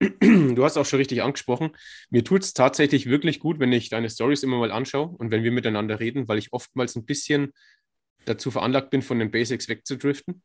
Du 0.20 0.64
hast 0.64 0.76
auch 0.78 0.86
schon 0.86 0.98
richtig 0.98 1.22
angesprochen. 1.22 1.72
Mir 2.08 2.24
tut 2.24 2.42
es 2.42 2.54
tatsächlich 2.54 3.06
wirklich 3.06 3.38
gut, 3.40 3.58
wenn 3.58 3.72
ich 3.72 3.90
deine 3.90 4.08
Stories 4.08 4.42
immer 4.42 4.58
mal 4.58 4.70
anschaue 4.72 5.08
und 5.08 5.30
wenn 5.30 5.42
wir 5.42 5.52
miteinander 5.52 6.00
reden, 6.00 6.28
weil 6.28 6.38
ich 6.38 6.52
oftmals 6.52 6.96
ein 6.96 7.04
bisschen 7.04 7.52
dazu 8.24 8.50
veranlagt 8.50 8.90
bin, 8.90 9.02
von 9.02 9.18
den 9.18 9.30
Basics 9.30 9.68
wegzudriften. 9.68 10.42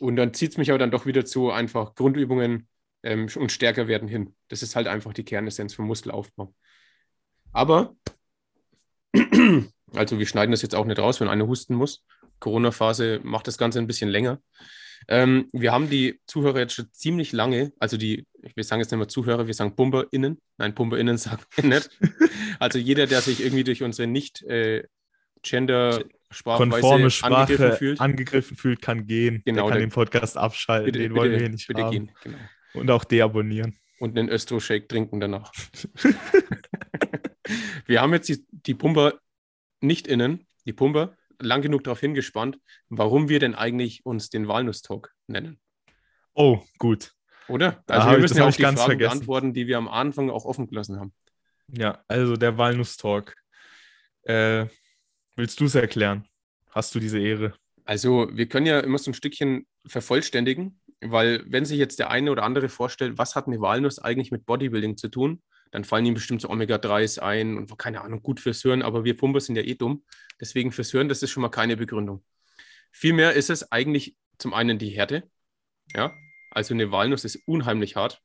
Und 0.00 0.16
dann 0.16 0.32
zieht 0.32 0.52
es 0.52 0.56
mich 0.56 0.70
aber 0.70 0.78
dann 0.78 0.90
doch 0.90 1.04
wieder 1.04 1.26
zu 1.26 1.50
einfach 1.50 1.94
Grundübungen 1.94 2.66
ähm, 3.02 3.28
und 3.36 3.52
stärker 3.52 3.86
werden 3.86 4.08
hin. 4.08 4.34
Das 4.48 4.62
ist 4.62 4.74
halt 4.74 4.86
einfach 4.86 5.12
die 5.12 5.24
Kernessenz 5.24 5.74
vom 5.74 5.86
Muskelaufbau. 5.86 6.54
Aber, 7.52 7.94
also 9.94 10.18
wir 10.18 10.26
schneiden 10.26 10.52
das 10.52 10.62
jetzt 10.62 10.74
auch 10.74 10.86
nicht 10.86 10.98
raus, 10.98 11.20
wenn 11.20 11.28
einer 11.28 11.46
husten 11.46 11.74
muss. 11.74 12.02
Corona-Phase 12.38 13.20
macht 13.22 13.46
das 13.46 13.58
Ganze 13.58 13.78
ein 13.78 13.86
bisschen 13.86 14.08
länger. 14.08 14.40
Ähm, 15.06 15.48
wir 15.52 15.72
haben 15.72 15.90
die 15.90 16.18
Zuhörer 16.26 16.60
jetzt 16.60 16.74
schon 16.74 16.90
ziemlich 16.92 17.32
lange, 17.32 17.72
also 17.78 17.98
die, 17.98 18.26
wir 18.54 18.64
sagen 18.64 18.80
jetzt 18.80 18.90
nicht 18.90 18.98
mehr 18.98 19.08
Zuhörer, 19.08 19.46
wir 19.46 19.54
sagen 19.54 19.76
PumperInnen. 19.76 20.40
Nein, 20.56 20.74
PumperInnen 20.74 21.18
sagen 21.18 21.42
wir 21.56 21.64
nicht. 21.64 21.90
Also 22.58 22.78
jeder, 22.78 23.06
der 23.06 23.20
sich 23.20 23.42
irgendwie 23.42 23.64
durch 23.64 23.82
unsere 23.82 24.08
nicht 24.08 24.42
äh, 24.44 24.84
gender 25.42 26.02
konforme 26.44 27.10
Sprache 27.10 27.36
angegriffen 27.36 27.76
fühlt, 27.76 28.00
angegriffen 28.00 28.56
fühlt, 28.56 28.82
kann 28.82 29.06
gehen. 29.06 29.42
Genau, 29.44 29.62
der 29.62 29.70
kann 29.70 29.78
der- 29.78 29.86
den 29.86 29.92
Podcast 29.92 30.36
abschalten. 30.36 30.86
bitte, 30.86 30.98
den 31.00 31.14
wollen 31.14 31.32
wir 31.32 31.38
hier 31.38 31.48
nicht 31.48 31.66
bitte 31.66 31.84
haben. 31.84 31.90
gehen. 31.90 32.12
Genau. 32.22 32.38
Und 32.74 32.90
auch 32.90 33.04
deabonnieren. 33.04 33.76
Und 33.98 34.16
einen 34.18 34.28
Östro-Shake 34.28 34.88
trinken 34.88 35.20
danach. 35.20 35.52
wir 37.86 38.00
haben 38.00 38.12
jetzt 38.12 38.28
die, 38.28 38.44
die 38.50 38.74
Pumper 38.74 39.20
nicht 39.80 40.06
innen, 40.06 40.46
die 40.66 40.72
Pumper, 40.72 41.16
lang 41.40 41.62
genug 41.62 41.84
darauf 41.84 42.00
hingespannt, 42.00 42.58
warum 42.88 43.28
wir 43.28 43.40
denn 43.40 43.54
eigentlich 43.54 44.04
uns 44.04 44.30
den 44.30 44.46
Walnuss-Talk 44.46 45.12
nennen. 45.26 45.58
Oh, 46.34 46.62
gut. 46.78 47.12
Oder? 47.48 47.82
Da 47.86 47.94
Also 47.94 48.06
hab 48.06 48.12
wir 48.14 48.20
müssen 48.20 48.36
ja 48.36 48.46
auch 48.46 48.52
die 48.52 48.62
ganz 48.62 48.78
Fragen 48.78 48.90
vergessen. 48.92 49.10
beantworten, 49.10 49.54
die 49.54 49.66
wir 49.66 49.78
am 49.78 49.88
Anfang 49.88 50.30
auch 50.30 50.44
offen 50.44 50.66
gelassen 50.68 51.00
haben. 51.00 51.12
Ja, 51.68 52.04
also 52.08 52.36
der 52.36 52.56
Walnuss-Talk. 52.58 53.34
Äh, 54.22 54.66
willst 55.40 55.60
du 55.60 55.64
es 55.64 55.74
erklären? 55.74 56.26
Hast 56.70 56.94
du 56.94 57.00
diese 57.00 57.18
Ehre? 57.18 57.54
Also 57.84 58.28
wir 58.32 58.48
können 58.48 58.66
ja 58.66 58.80
immer 58.80 58.98
so 58.98 59.10
ein 59.10 59.14
Stückchen 59.14 59.66
vervollständigen, 59.86 60.80
weil 61.00 61.42
wenn 61.46 61.64
sich 61.64 61.78
jetzt 61.78 61.98
der 61.98 62.10
eine 62.10 62.30
oder 62.30 62.44
andere 62.44 62.68
vorstellt, 62.68 63.18
was 63.18 63.34
hat 63.34 63.46
eine 63.46 63.60
Walnuss 63.60 63.98
eigentlich 63.98 64.30
mit 64.30 64.46
Bodybuilding 64.46 64.96
zu 64.96 65.08
tun, 65.08 65.42
dann 65.70 65.84
fallen 65.84 66.06
ihm 66.06 66.14
bestimmt 66.14 66.40
so 66.40 66.50
Omega-3s 66.50 67.18
ein 67.20 67.56
und 67.56 67.76
keine 67.78 68.02
Ahnung, 68.02 68.22
gut 68.22 68.40
fürs 68.40 68.62
Hirn, 68.62 68.82
aber 68.82 69.04
wir 69.04 69.16
Pumper 69.16 69.40
sind 69.40 69.56
ja 69.56 69.62
eh 69.62 69.74
dumm. 69.74 70.04
Deswegen 70.40 70.72
fürs 70.72 70.90
Hirn, 70.90 71.08
das 71.08 71.22
ist 71.22 71.30
schon 71.30 71.42
mal 71.42 71.48
keine 71.48 71.76
Begründung. 71.76 72.24
Vielmehr 72.92 73.32
ist 73.34 73.50
es 73.50 73.70
eigentlich 73.70 74.16
zum 74.38 74.52
einen 74.52 74.78
die 74.78 74.90
Härte. 74.90 75.28
Ja, 75.94 76.12
also 76.50 76.74
eine 76.74 76.90
Walnuss 76.90 77.24
ist 77.24 77.36
unheimlich 77.46 77.96
hart. 77.96 78.20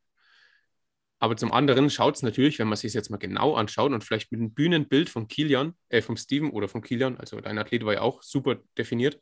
Aber 1.26 1.36
zum 1.36 1.52
anderen 1.52 1.90
schaut 1.90 2.18
es 2.18 2.22
natürlich, 2.22 2.60
wenn 2.60 2.68
man 2.68 2.78
sich 2.78 2.94
jetzt 2.94 3.10
mal 3.10 3.18
genau 3.18 3.56
anschaut 3.56 3.92
und 3.92 4.04
vielleicht 4.04 4.32
mit 4.32 4.40
einem 4.40 4.54
Bühnenbild 4.54 5.10
von 5.10 5.28
Kilian, 5.28 5.74
äh, 5.90 6.04
vom 6.04 6.18
Steven 6.18 6.52
oder 6.52 6.68
von 6.68 6.84
Kilian, 6.84 7.18
also 7.18 7.42
dein 7.42 7.58
Athlet 7.58 7.84
war 7.84 7.96
ja 7.96 8.02
auch 8.02 8.22
super 8.22 8.58
definiert, 8.78 9.20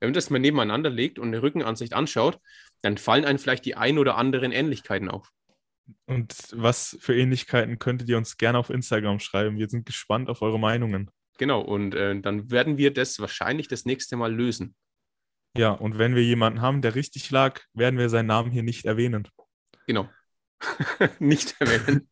wenn 0.00 0.08
man 0.08 0.14
das 0.14 0.30
mal 0.30 0.40
nebeneinander 0.40 0.90
legt 0.90 1.20
und 1.20 1.28
eine 1.28 1.42
Rückenansicht 1.42 1.94
anschaut, 1.94 2.40
dann 2.82 2.98
fallen 2.98 3.24
einem 3.24 3.38
vielleicht 3.38 3.66
die 3.66 3.76
ein 3.76 3.98
oder 3.98 4.16
anderen 4.16 4.50
Ähnlichkeiten 4.50 5.08
auf. 5.08 5.30
Und 6.06 6.34
was 6.50 6.98
für 7.00 7.16
Ähnlichkeiten 7.16 7.78
könntet 7.78 8.08
ihr 8.08 8.18
uns 8.18 8.36
gerne 8.36 8.58
auf 8.58 8.70
Instagram 8.70 9.20
schreiben? 9.20 9.56
Wir 9.56 9.68
sind 9.68 9.86
gespannt 9.86 10.28
auf 10.28 10.42
eure 10.42 10.58
Meinungen. 10.58 11.08
Genau, 11.38 11.60
und 11.60 11.94
äh, 11.94 12.20
dann 12.20 12.50
werden 12.50 12.78
wir 12.78 12.92
das 12.92 13.20
wahrscheinlich 13.20 13.68
das 13.68 13.84
nächste 13.84 14.16
Mal 14.16 14.34
lösen. 14.34 14.74
Ja, 15.56 15.70
und 15.70 15.98
wenn 15.98 16.16
wir 16.16 16.24
jemanden 16.24 16.60
haben, 16.60 16.82
der 16.82 16.96
richtig 16.96 17.30
lag, 17.30 17.60
werden 17.74 17.96
wir 17.96 18.08
seinen 18.08 18.26
Namen 18.26 18.50
hier 18.50 18.64
nicht 18.64 18.86
erwähnen. 18.86 19.28
Genau. 19.86 20.08
nicht 21.18 21.56
erwähnen. 21.60 22.08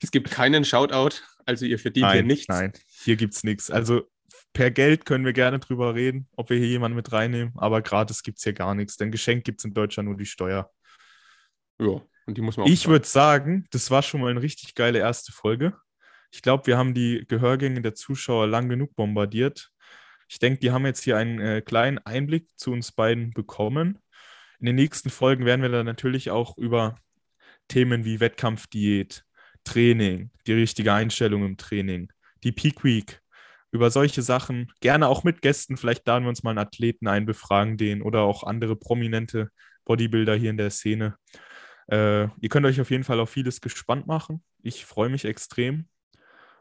es 0.00 0.10
gibt 0.10 0.30
keinen 0.30 0.64
Shoutout, 0.64 1.16
also 1.46 1.64
ihr 1.66 1.78
verdient 1.78 2.06
hier 2.06 2.22
Nein, 2.22 2.26
nichts. 2.26 2.48
nein, 2.48 2.72
hier 2.86 3.16
gibt 3.16 3.34
es 3.34 3.44
nichts. 3.44 3.70
Also 3.70 4.02
per 4.52 4.70
Geld 4.70 5.06
können 5.06 5.24
wir 5.24 5.32
gerne 5.32 5.58
drüber 5.58 5.94
reden, 5.94 6.28
ob 6.36 6.50
wir 6.50 6.58
hier 6.58 6.68
jemanden 6.68 6.96
mit 6.96 7.12
reinnehmen, 7.12 7.54
aber 7.56 7.82
gratis 7.82 8.22
gibt 8.22 8.38
es 8.38 8.44
hier 8.44 8.52
gar 8.52 8.74
nichts, 8.74 8.96
denn 8.96 9.10
geschenkt 9.10 9.44
gibt 9.44 9.60
es 9.60 9.64
in 9.64 9.74
Deutschland 9.74 10.08
nur 10.08 10.18
die 10.18 10.26
Steuer. 10.26 10.70
Ja, 11.80 12.02
und 12.26 12.38
die 12.38 12.42
muss 12.42 12.56
man 12.56 12.66
auch 12.66 12.70
Ich 12.70 12.86
würde 12.86 13.06
sagen, 13.06 13.66
das 13.70 13.90
war 13.90 14.02
schon 14.02 14.20
mal 14.20 14.30
eine 14.30 14.42
richtig 14.42 14.74
geile 14.74 14.98
erste 14.98 15.32
Folge. 15.32 15.74
Ich 16.30 16.42
glaube, 16.42 16.66
wir 16.66 16.78
haben 16.78 16.94
die 16.94 17.24
Gehörgänge 17.28 17.82
der 17.82 17.94
Zuschauer 17.94 18.46
lang 18.46 18.68
genug 18.68 18.94
bombardiert. 18.94 19.70
Ich 20.28 20.38
denke, 20.38 20.60
die 20.60 20.70
haben 20.70 20.86
jetzt 20.86 21.02
hier 21.02 21.16
einen 21.18 21.38
äh, 21.40 21.60
kleinen 21.60 21.98
Einblick 21.98 22.48
zu 22.56 22.72
uns 22.72 22.92
beiden 22.92 23.32
bekommen. 23.32 23.98
In 24.58 24.66
den 24.66 24.76
nächsten 24.76 25.10
Folgen 25.10 25.44
werden 25.44 25.60
wir 25.60 25.68
dann 25.68 25.84
natürlich 25.84 26.30
auch 26.30 26.56
über 26.56 26.96
Themen 27.68 28.04
wie 28.04 28.20
Wettkampfdiät, 28.20 29.24
Training, 29.64 30.30
die 30.46 30.52
richtige 30.54 30.92
Einstellung 30.92 31.44
im 31.44 31.56
Training, 31.56 32.12
die 32.42 32.52
Peak 32.52 32.84
Week, 32.84 33.20
über 33.70 33.90
solche 33.90 34.22
Sachen, 34.22 34.70
gerne 34.80 35.08
auch 35.08 35.24
mit 35.24 35.40
Gästen, 35.40 35.76
vielleicht 35.76 36.06
laden 36.06 36.24
wir 36.24 36.28
uns 36.28 36.42
mal 36.42 36.50
einen 36.50 36.58
Athleten 36.58 37.08
ein, 37.08 37.24
befragen 37.24 37.78
den 37.78 38.02
oder 38.02 38.20
auch 38.20 38.44
andere 38.44 38.76
prominente 38.76 39.48
Bodybuilder 39.84 40.34
hier 40.34 40.50
in 40.50 40.58
der 40.58 40.70
Szene. 40.70 41.16
Äh, 41.90 42.24
ihr 42.24 42.48
könnt 42.50 42.66
euch 42.66 42.80
auf 42.80 42.90
jeden 42.90 43.04
Fall 43.04 43.18
auf 43.18 43.30
vieles 43.30 43.60
gespannt 43.60 44.06
machen. 44.06 44.42
Ich 44.62 44.84
freue 44.84 45.08
mich 45.08 45.24
extrem 45.24 45.88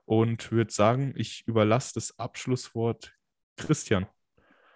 und 0.06 0.52
würde 0.52 0.72
sagen, 0.72 1.14
ich 1.16 1.44
überlasse 1.48 1.94
das 1.96 2.18
Abschlusswort 2.18 3.14
Christian. 3.58 4.08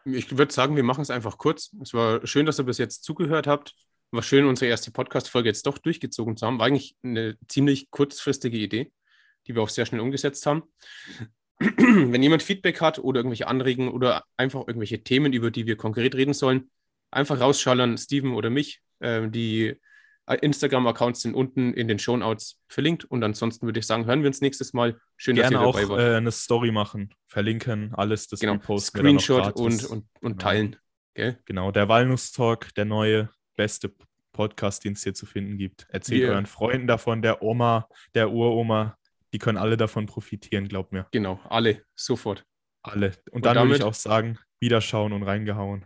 Ich 0.05 0.37
würde 0.37 0.53
sagen, 0.53 0.75
wir 0.75 0.83
machen 0.83 1.01
es 1.01 1.09
einfach 1.09 1.37
kurz. 1.37 1.75
Es 1.81 1.93
war 1.93 2.25
schön, 2.27 2.45
dass 2.45 2.59
ihr 2.59 2.65
bis 2.65 2.77
jetzt 2.77 3.03
zugehört 3.03 3.47
habt. 3.47 3.73
War 4.15 4.23
schön, 4.23 4.45
unsere 4.45 4.69
erste 4.69 4.91
Podcast-Folge 4.91 5.49
jetzt 5.49 5.65
doch 5.67 5.77
durchgezogen 5.77 6.37
zu 6.37 6.47
haben. 6.47 6.59
War 6.59 6.67
eigentlich 6.67 6.95
eine 7.03 7.37
ziemlich 7.47 7.91
kurzfristige 7.91 8.57
Idee, 8.57 8.91
die 9.45 9.55
wir 9.55 9.61
auch 9.61 9.69
sehr 9.69 9.85
schnell 9.85 10.01
umgesetzt 10.01 10.45
haben. 10.45 10.63
wenn 11.59 12.23
jemand 12.23 12.43
Feedback 12.43 12.81
hat 12.81 12.99
oder 12.99 13.19
irgendwelche 13.19 13.47
Anregungen 13.47 13.91
oder 13.91 14.23
einfach 14.37 14.61
irgendwelche 14.61 15.03
Themen, 15.03 15.33
über 15.33 15.51
die 15.51 15.67
wir 15.67 15.77
konkret 15.77 16.15
reden 16.15 16.33
sollen, 16.33 16.69
einfach 17.11 17.39
rausschallern, 17.39 17.97
Steven 17.97 18.33
oder 18.33 18.49
mich. 18.49 18.81
Äh, 18.99 19.29
die 19.29 19.75
äh, 20.27 20.37
Instagram-Accounts 20.41 21.21
sind 21.21 21.35
unten 21.35 21.73
in 21.73 21.87
den 21.87 21.99
Shownotes 21.99 22.59
verlinkt. 22.67 23.05
Und 23.05 23.23
ansonsten 23.23 23.65
würde 23.65 23.79
ich 23.79 23.87
sagen, 23.87 24.05
hören 24.05 24.21
wir 24.21 24.27
uns 24.27 24.41
nächstes 24.41 24.73
Mal. 24.73 24.99
Schön, 25.17 25.35
Gerne 25.35 25.55
dass 25.55 25.61
ihr 25.61 25.65
dabei 25.65 25.85
auch 25.85 25.89
wart. 25.89 26.01
Äh, 26.01 26.15
eine 26.15 26.31
Story 26.31 26.71
machen, 26.71 27.13
verlinken, 27.27 27.93
alles 27.93 28.27
das 28.27 28.39
genau. 28.39 28.59
Screenshot 28.77 29.55
und, 29.55 29.83
und, 29.85 29.91
und 29.91 30.05
genau. 30.21 30.37
teilen. 30.37 30.75
Okay? 31.11 31.37
Genau, 31.45 31.71
der 31.71 31.87
Walnuss-Talk, 31.87 32.73
der 32.75 32.85
neue, 32.85 33.29
beste 33.55 33.93
Podcast, 34.31 34.83
den 34.83 34.93
es 34.93 35.03
hier 35.03 35.13
zu 35.13 35.25
finden 35.25 35.57
gibt. 35.57 35.87
Erzählt 35.89 36.21
yeah. 36.21 36.31
euren 36.31 36.45
Freunden 36.45 36.87
davon, 36.87 37.21
der 37.21 37.41
Oma, 37.41 37.87
der 38.13 38.31
Uroma, 38.31 38.97
die 39.33 39.39
können 39.39 39.57
alle 39.57 39.77
davon 39.77 40.05
profitieren, 40.05 40.67
glaubt 40.67 40.91
mir. 40.91 41.07
Genau, 41.11 41.39
alle, 41.49 41.83
sofort. 41.95 42.45
Alle. 42.83 43.13
Und, 43.31 43.45
und 43.45 43.45
dann 43.45 43.67
würde 43.67 43.77
ich 43.77 43.83
auch 43.83 43.93
sagen, 43.93 44.37
wiederschauen 44.59 45.13
und 45.13 45.23
reingehauen. 45.23 45.85